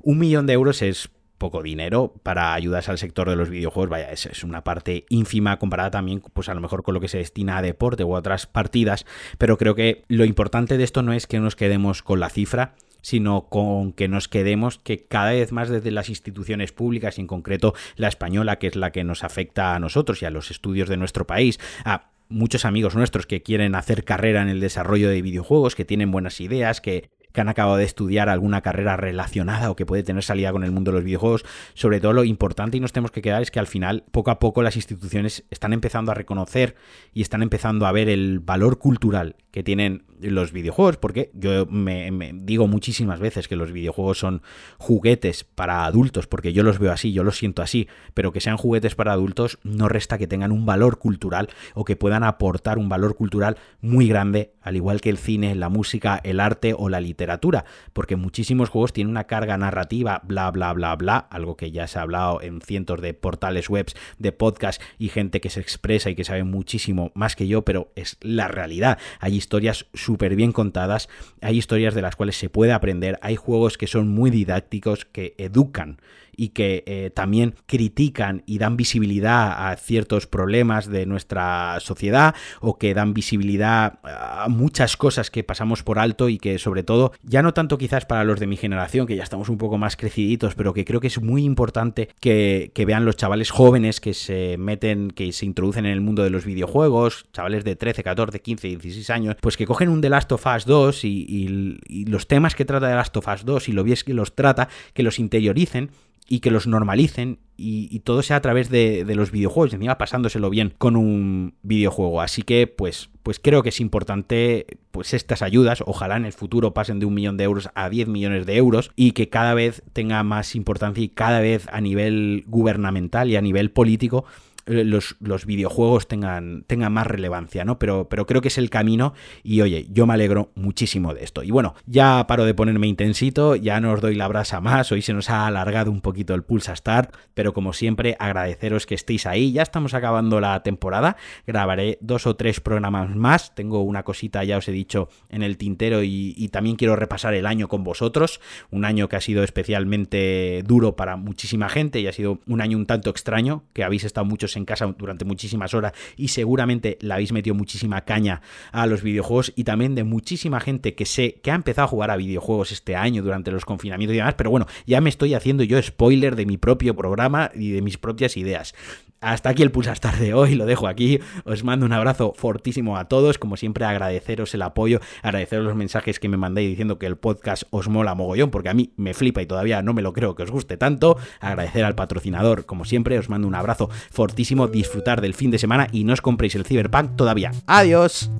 Un 0.00 0.18
millón 0.18 0.46
de 0.46 0.52
euros 0.52 0.82
es 0.82 1.10
poco 1.42 1.62
dinero 1.62 2.14
para 2.22 2.54
ayudas 2.54 2.88
al 2.88 2.98
sector 2.98 3.28
de 3.28 3.34
los 3.34 3.50
videojuegos, 3.50 3.90
vaya, 3.90 4.12
es, 4.12 4.44
una 4.44 4.62
parte 4.62 5.06
ínfima 5.08 5.58
comparada 5.58 5.90
también, 5.90 6.20
pues 6.20 6.48
a 6.48 6.54
lo 6.54 6.60
mejor 6.60 6.84
con 6.84 6.94
lo 6.94 7.00
que 7.00 7.08
se 7.08 7.18
destina 7.18 7.58
a 7.58 7.62
deporte 7.62 8.04
u 8.04 8.14
otras 8.14 8.46
partidas, 8.46 9.06
pero 9.38 9.58
creo 9.58 9.74
que 9.74 10.04
lo 10.06 10.24
importante 10.24 10.78
de 10.78 10.84
esto 10.84 11.02
no 11.02 11.12
es 11.12 11.26
que 11.26 11.40
nos 11.40 11.56
quedemos 11.56 12.02
con 12.04 12.20
la 12.20 12.30
cifra, 12.30 12.76
sino 13.00 13.48
con 13.48 13.92
que 13.92 14.06
nos 14.06 14.28
quedemos 14.28 14.78
que 14.78 15.04
cada 15.04 15.32
vez 15.32 15.50
más 15.50 15.68
desde 15.68 15.90
las 15.90 16.08
instituciones 16.08 16.70
públicas, 16.70 17.18
y 17.18 17.22
en 17.22 17.26
concreto 17.26 17.74
la 17.96 18.06
española, 18.06 18.60
que 18.60 18.68
es 18.68 18.76
la 18.76 18.92
que 18.92 19.02
nos 19.02 19.24
afecta 19.24 19.74
a 19.74 19.80
nosotros 19.80 20.22
y 20.22 20.26
a 20.26 20.30
los 20.30 20.52
estudios 20.52 20.88
de 20.88 20.96
nuestro 20.96 21.26
país, 21.26 21.58
a 21.84 22.12
muchos 22.28 22.64
amigos 22.64 22.94
nuestros 22.94 23.26
que 23.26 23.42
quieren 23.42 23.74
hacer 23.74 24.04
carrera 24.04 24.42
en 24.42 24.48
el 24.48 24.60
desarrollo 24.60 25.08
de 25.08 25.22
videojuegos, 25.22 25.74
que 25.74 25.84
tienen 25.84 26.12
buenas 26.12 26.40
ideas, 26.40 26.80
que 26.80 27.10
que 27.32 27.40
han 27.40 27.48
acabado 27.48 27.76
de 27.76 27.84
estudiar 27.84 28.28
alguna 28.28 28.60
carrera 28.60 28.96
relacionada 28.96 29.70
o 29.70 29.76
que 29.76 29.86
puede 29.86 30.02
tener 30.02 30.22
salida 30.22 30.52
con 30.52 30.64
el 30.64 30.70
mundo 30.70 30.90
de 30.90 30.96
los 30.96 31.04
videojuegos. 31.04 31.44
Sobre 31.74 32.00
todo 32.00 32.12
lo 32.12 32.24
importante 32.24 32.76
y 32.76 32.80
nos 32.80 32.92
tenemos 32.92 33.10
que 33.10 33.22
quedar 33.22 33.42
es 33.42 33.50
que 33.50 33.60
al 33.60 33.66
final, 33.66 34.04
poco 34.10 34.30
a 34.30 34.38
poco, 34.38 34.62
las 34.62 34.76
instituciones 34.76 35.44
están 35.50 35.72
empezando 35.72 36.12
a 36.12 36.14
reconocer 36.14 36.74
y 37.12 37.22
están 37.22 37.42
empezando 37.42 37.86
a 37.86 37.92
ver 37.92 38.08
el 38.08 38.40
valor 38.40 38.78
cultural 38.78 39.36
que 39.50 39.62
tienen 39.62 40.04
los 40.20 40.52
videojuegos, 40.52 40.96
porque 40.96 41.30
yo 41.34 41.66
me, 41.66 42.32
digo 42.34 42.66
muchísimas 42.66 43.20
veces 43.20 43.48
que 43.48 43.56
los 43.56 43.72
videojuegos 43.72 44.18
son 44.18 44.42
juguetes 44.78 45.44
para 45.44 45.84
adultos, 45.84 46.26
porque 46.26 46.52
yo 46.52 46.62
los 46.62 46.78
veo 46.78 46.92
así, 46.92 47.12
yo 47.12 47.24
los 47.24 47.36
siento 47.36 47.60
así, 47.60 47.88
pero 48.14 48.32
que 48.32 48.40
sean 48.40 48.56
juguetes 48.56 48.94
para 48.94 49.12
adultos 49.12 49.58
no 49.62 49.88
resta 49.88 50.18
que 50.18 50.26
tengan 50.26 50.52
un 50.52 50.64
valor 50.64 50.98
cultural 50.98 51.48
o 51.74 51.84
que 51.84 51.96
puedan 51.96 52.24
aportar 52.24 52.78
un 52.78 52.88
valor 52.88 53.14
cultural 53.14 53.56
muy 53.80 54.08
grande, 54.08 54.52
al 54.62 54.76
igual 54.76 55.00
que 55.00 55.10
el 55.10 55.18
cine, 55.18 55.54
la 55.54 55.68
música, 55.68 56.20
el 56.24 56.40
arte 56.40 56.74
o 56.76 56.88
la 56.88 57.00
literatura, 57.00 57.64
porque 57.92 58.16
muchísimos 58.16 58.68
juegos 58.68 58.92
tienen 58.92 59.10
una 59.10 59.24
carga 59.24 59.56
narrativa, 59.58 60.22
bla, 60.24 60.50
bla, 60.50 60.72
bla, 60.72 60.96
bla, 60.96 61.16
algo 61.16 61.56
que 61.56 61.70
ya 61.70 61.86
se 61.86 61.98
ha 61.98 62.02
hablado 62.02 62.40
en 62.42 62.60
cientos 62.60 63.00
de 63.00 63.14
portales 63.14 63.68
webs, 63.68 63.94
de 64.18 64.32
podcasts 64.32 64.84
y 64.98 65.08
gente 65.08 65.40
que 65.40 65.50
se 65.50 65.60
expresa 65.60 66.10
y 66.10 66.14
que 66.14 66.24
sabe 66.24 66.44
muchísimo 66.44 67.10
más 67.14 67.36
que 67.36 67.46
yo, 67.46 67.62
pero 67.62 67.92
es 67.96 68.16
la 68.20 68.48
realidad. 68.48 68.98
Hay 69.20 69.34
historias 69.36 69.86
súper 69.94 70.36
bien 70.36 70.52
contadas, 70.52 71.08
hay 71.40 71.58
historias 71.58 71.94
de 71.94 72.02
las 72.02 72.16
cuales 72.16 72.36
se 72.36 72.50
puede 72.50 72.72
aprender, 72.72 73.18
hay 73.22 73.36
juegos 73.36 73.78
que 73.78 73.86
son 73.86 74.08
muy 74.08 74.30
didácticos, 74.30 75.04
que 75.04 75.34
educan 75.38 75.98
y 76.36 76.48
que 76.48 76.82
eh, 76.86 77.10
también 77.14 77.54
critican 77.66 78.42
y 78.46 78.58
dan 78.58 78.76
visibilidad 78.76 79.68
a 79.68 79.76
ciertos 79.76 80.26
problemas 80.26 80.88
de 80.88 81.06
nuestra 81.06 81.78
sociedad 81.80 82.34
o 82.60 82.78
que 82.78 82.94
dan 82.94 83.14
visibilidad 83.14 83.98
a 84.02 84.48
muchas 84.52 84.96
cosas 84.96 85.30
que 85.30 85.44
pasamos 85.44 85.82
por 85.82 85.98
alto 85.98 86.28
y 86.28 86.38
que 86.38 86.58
sobre 86.58 86.82
todo, 86.82 87.12
ya 87.22 87.42
no 87.42 87.54
tanto 87.54 87.78
quizás 87.78 88.04
para 88.06 88.24
los 88.24 88.40
de 88.40 88.46
mi 88.46 88.56
generación, 88.56 89.06
que 89.06 89.16
ya 89.16 89.22
estamos 89.22 89.48
un 89.48 89.58
poco 89.58 89.78
más 89.78 89.96
creciditos, 89.96 90.54
pero 90.54 90.72
que 90.72 90.84
creo 90.84 91.00
que 91.00 91.06
es 91.06 91.20
muy 91.20 91.44
importante 91.44 92.08
que, 92.20 92.70
vean 92.82 93.04
los 93.04 93.16
chavales 93.16 93.50
jóvenes 93.50 94.00
que 94.00 94.12
se 94.12 94.56
meten, 94.58 95.12
que 95.12 95.32
se 95.32 95.46
introducen 95.46 95.86
en 95.86 95.92
el 95.92 96.00
mundo 96.00 96.24
de 96.24 96.30
los 96.30 96.44
videojuegos, 96.44 97.26
chavales 97.32 97.62
de 97.62 97.76
13, 97.76 98.02
14, 98.02 98.40
15, 98.40 98.68
16 98.68 99.10
años, 99.10 99.36
pues 99.40 99.56
que 99.56 99.66
cogen 99.66 99.88
un 99.88 100.00
The 100.00 100.10
Last 100.10 100.32
of 100.32 100.44
Us 100.44 100.64
2 100.64 101.04
y, 101.04 101.78
los 102.06 102.26
temas 102.26 102.56
que 102.56 102.64
trata 102.64 102.88
The 102.88 102.94
Last 102.94 103.16
of 103.16 103.28
Us 103.28 103.44
2 103.44 103.68
y 103.68 103.72
lo 103.72 103.84
bien 103.84 103.92
que 104.04 104.14
los 104.14 104.34
trata, 104.34 104.68
que 104.94 105.02
los 105.02 105.18
interioricen 105.18 105.90
y 106.28 106.40
que 106.40 106.50
los 106.50 106.66
normalicen 106.66 107.38
y, 107.56 108.00
todo 108.00 108.22
sea 108.22 108.36
a 108.36 108.40
través 108.40 108.70
de, 108.70 109.04
los 109.14 109.30
videojuegos, 109.30 109.72
encima 109.72 109.98
pasándoselo 109.98 110.50
bien 110.50 110.72
con 110.78 110.96
un 110.96 111.54
videojuego. 111.62 112.20
Así 112.20 112.42
que, 112.42 112.66
pues, 112.66 113.10
pues 113.22 113.38
creo 113.38 113.62
que 113.62 113.68
es 113.68 113.80
importante, 113.80 114.66
pues 114.90 115.14
estas 115.14 115.42
ayudas, 115.42 115.82
ojalá 115.86 116.16
en 116.16 116.24
el 116.24 116.32
futuro 116.32 116.74
pasen 116.74 116.98
de 116.98 117.06
un 117.06 117.14
millón 117.14 117.36
de 117.36 117.44
euros 117.44 117.70
a 117.74 117.88
10 117.88 118.08
millones 118.08 118.46
de 118.46 118.56
euros 118.56 118.90
y 118.96 119.12
que 119.12 119.28
cada 119.28 119.54
vez 119.54 119.82
tenga 119.92 120.22
más 120.24 120.56
importancia 120.56 121.04
y 121.04 121.08
cada 121.08 121.40
vez 121.40 121.68
a 121.70 121.80
nivel 121.80 122.44
gubernamental 122.48 123.30
y 123.30 123.36
a 123.36 123.40
nivel 123.40 123.70
político 123.70 124.24
eh, 124.66 124.84
los, 124.84 125.46
videojuegos 125.46 126.06
tengan, 126.06 126.64
tengan, 126.66 126.92
más 126.92 127.06
relevancia, 127.06 127.64
¿no? 127.64 127.78
Pero, 127.78 128.08
pero 128.08 128.26
creo 128.26 128.40
que 128.40 128.48
es 128.48 128.58
el 128.58 128.70
camino 128.70 129.14
y 129.42 129.60
oye, 129.60 129.86
yo 129.90 130.06
me 130.06 130.14
alegro 130.14 130.52
muchísimo 130.54 131.14
de 131.14 131.24
esto. 131.24 131.42
Y 131.42 131.50
bueno, 131.50 131.74
ya 131.86 132.24
paro 132.26 132.44
de 132.44 132.54
ponerme 132.54 132.86
intensito, 132.86 133.56
ya 133.56 133.80
no 133.80 133.92
os 133.92 134.00
doy 134.00 134.14
la 134.14 134.28
brasa 134.28 134.60
más, 134.60 134.92
hoy 134.92 135.02
se 135.02 135.12
nos 135.12 135.30
ha 135.30 135.46
alargado 135.46 135.90
un 135.90 136.00
poquito 136.00 136.34
el 136.34 136.44
Pulsa 136.44 136.76
Start, 136.76 137.14
pero 137.34 137.52
como 137.52 137.72
siempre 137.72 138.16
agradeceros 138.18 138.86
que 138.86 138.94
estéis 138.94 139.26
ahí, 139.26 139.52
ya 139.52 139.62
estamos 139.62 139.94
acabando 139.94 140.40
la 140.40 140.62
temporada, 140.62 141.16
grabaré 141.46 141.98
dos 142.00 142.26
o 142.26 142.36
tres 142.36 142.60
programas 142.60 143.14
más, 143.16 143.54
tengo 143.54 143.82
una 143.82 144.04
cosita, 144.04 144.44
ya 144.44 144.58
os 144.58 144.68
he 144.68 144.72
dicho, 144.72 145.08
en 145.28 145.42
el 145.42 145.56
tintero 145.56 146.02
y, 146.02 146.34
y 146.36 146.48
también 146.48 146.76
quiero 146.76 146.94
repasar 146.94 147.34
el 147.34 147.46
año 147.46 147.68
con 147.68 147.82
vosotros, 147.82 148.40
un 148.70 148.84
año 148.84 149.08
que 149.08 149.16
ha 149.16 149.20
sido 149.20 149.42
especialmente 149.42 150.62
duro 150.64 150.94
para 150.94 151.16
muchísima 151.16 151.68
gente 151.68 152.00
y 152.00 152.06
ha 152.06 152.12
sido 152.12 152.40
un 152.46 152.60
año 152.60 152.76
un 152.76 152.86
tanto 152.86 153.10
extraño, 153.10 153.64
que 153.72 153.84
habéis 153.84 154.04
estado 154.04 154.24
muchos 154.24 154.51
en 154.56 154.64
casa 154.64 154.86
durante 154.98 155.24
muchísimas 155.24 155.74
horas 155.74 155.92
y 156.16 156.28
seguramente 156.28 156.98
le 157.00 157.14
habéis 157.14 157.32
metido 157.32 157.54
muchísima 157.54 158.02
caña 158.02 158.42
a 158.72 158.86
los 158.86 159.02
videojuegos 159.02 159.52
y 159.56 159.64
también 159.64 159.94
de 159.94 160.04
muchísima 160.04 160.60
gente 160.60 160.94
que 160.94 161.06
sé 161.06 161.40
que 161.42 161.50
ha 161.50 161.54
empezado 161.54 161.86
a 161.86 161.88
jugar 161.88 162.10
a 162.10 162.16
videojuegos 162.16 162.72
este 162.72 162.96
año 162.96 163.22
durante 163.22 163.50
los 163.50 163.64
confinamientos 163.64 164.14
y 164.14 164.18
demás, 164.18 164.34
pero 164.34 164.50
bueno, 164.50 164.66
ya 164.86 165.00
me 165.00 165.10
estoy 165.10 165.34
haciendo 165.34 165.64
yo 165.64 165.80
spoiler 165.82 166.36
de 166.36 166.46
mi 166.46 166.58
propio 166.58 166.94
programa 166.94 167.50
y 167.54 167.72
de 167.72 167.82
mis 167.82 167.98
propias 167.98 168.36
ideas. 168.36 168.74
Hasta 169.22 169.50
aquí 169.50 169.62
el 169.62 169.70
Pulsastar 169.70 170.18
de 170.18 170.34
hoy, 170.34 170.56
lo 170.56 170.66
dejo 170.66 170.88
aquí. 170.88 171.20
Os 171.44 171.62
mando 171.62 171.86
un 171.86 171.92
abrazo 171.92 172.34
fortísimo 172.36 172.96
a 172.96 173.04
todos. 173.04 173.38
Como 173.38 173.56
siempre, 173.56 173.84
agradeceros 173.84 174.52
el 174.54 174.62
apoyo, 174.62 175.00
agradeceros 175.22 175.64
los 175.64 175.76
mensajes 175.76 176.18
que 176.18 176.28
me 176.28 176.36
mandáis 176.36 176.68
diciendo 176.68 176.98
que 176.98 177.06
el 177.06 177.16
podcast 177.16 177.62
os 177.70 177.88
mola 177.88 178.16
mogollón, 178.16 178.50
porque 178.50 178.68
a 178.68 178.74
mí 178.74 178.90
me 178.96 179.14
flipa 179.14 179.40
y 179.40 179.46
todavía 179.46 179.80
no 179.80 179.94
me 179.94 180.02
lo 180.02 180.12
creo 180.12 180.34
que 180.34 180.42
os 180.42 180.50
guste 180.50 180.76
tanto. 180.76 181.18
Agradecer 181.38 181.84
al 181.84 181.94
patrocinador, 181.94 182.66
como 182.66 182.84
siempre, 182.84 183.16
os 183.16 183.28
mando 183.28 183.46
un 183.46 183.54
abrazo 183.54 183.90
fortísimo, 184.10 184.41
disfrutar 184.70 185.20
del 185.20 185.34
fin 185.34 185.50
de 185.50 185.58
semana 185.58 185.88
y 185.92 186.04
no 186.04 186.12
os 186.12 186.20
compréis 186.20 186.54
el 186.54 186.64
Cyberpunk 186.64 187.16
todavía. 187.16 187.52
¡Adiós! 187.66 188.30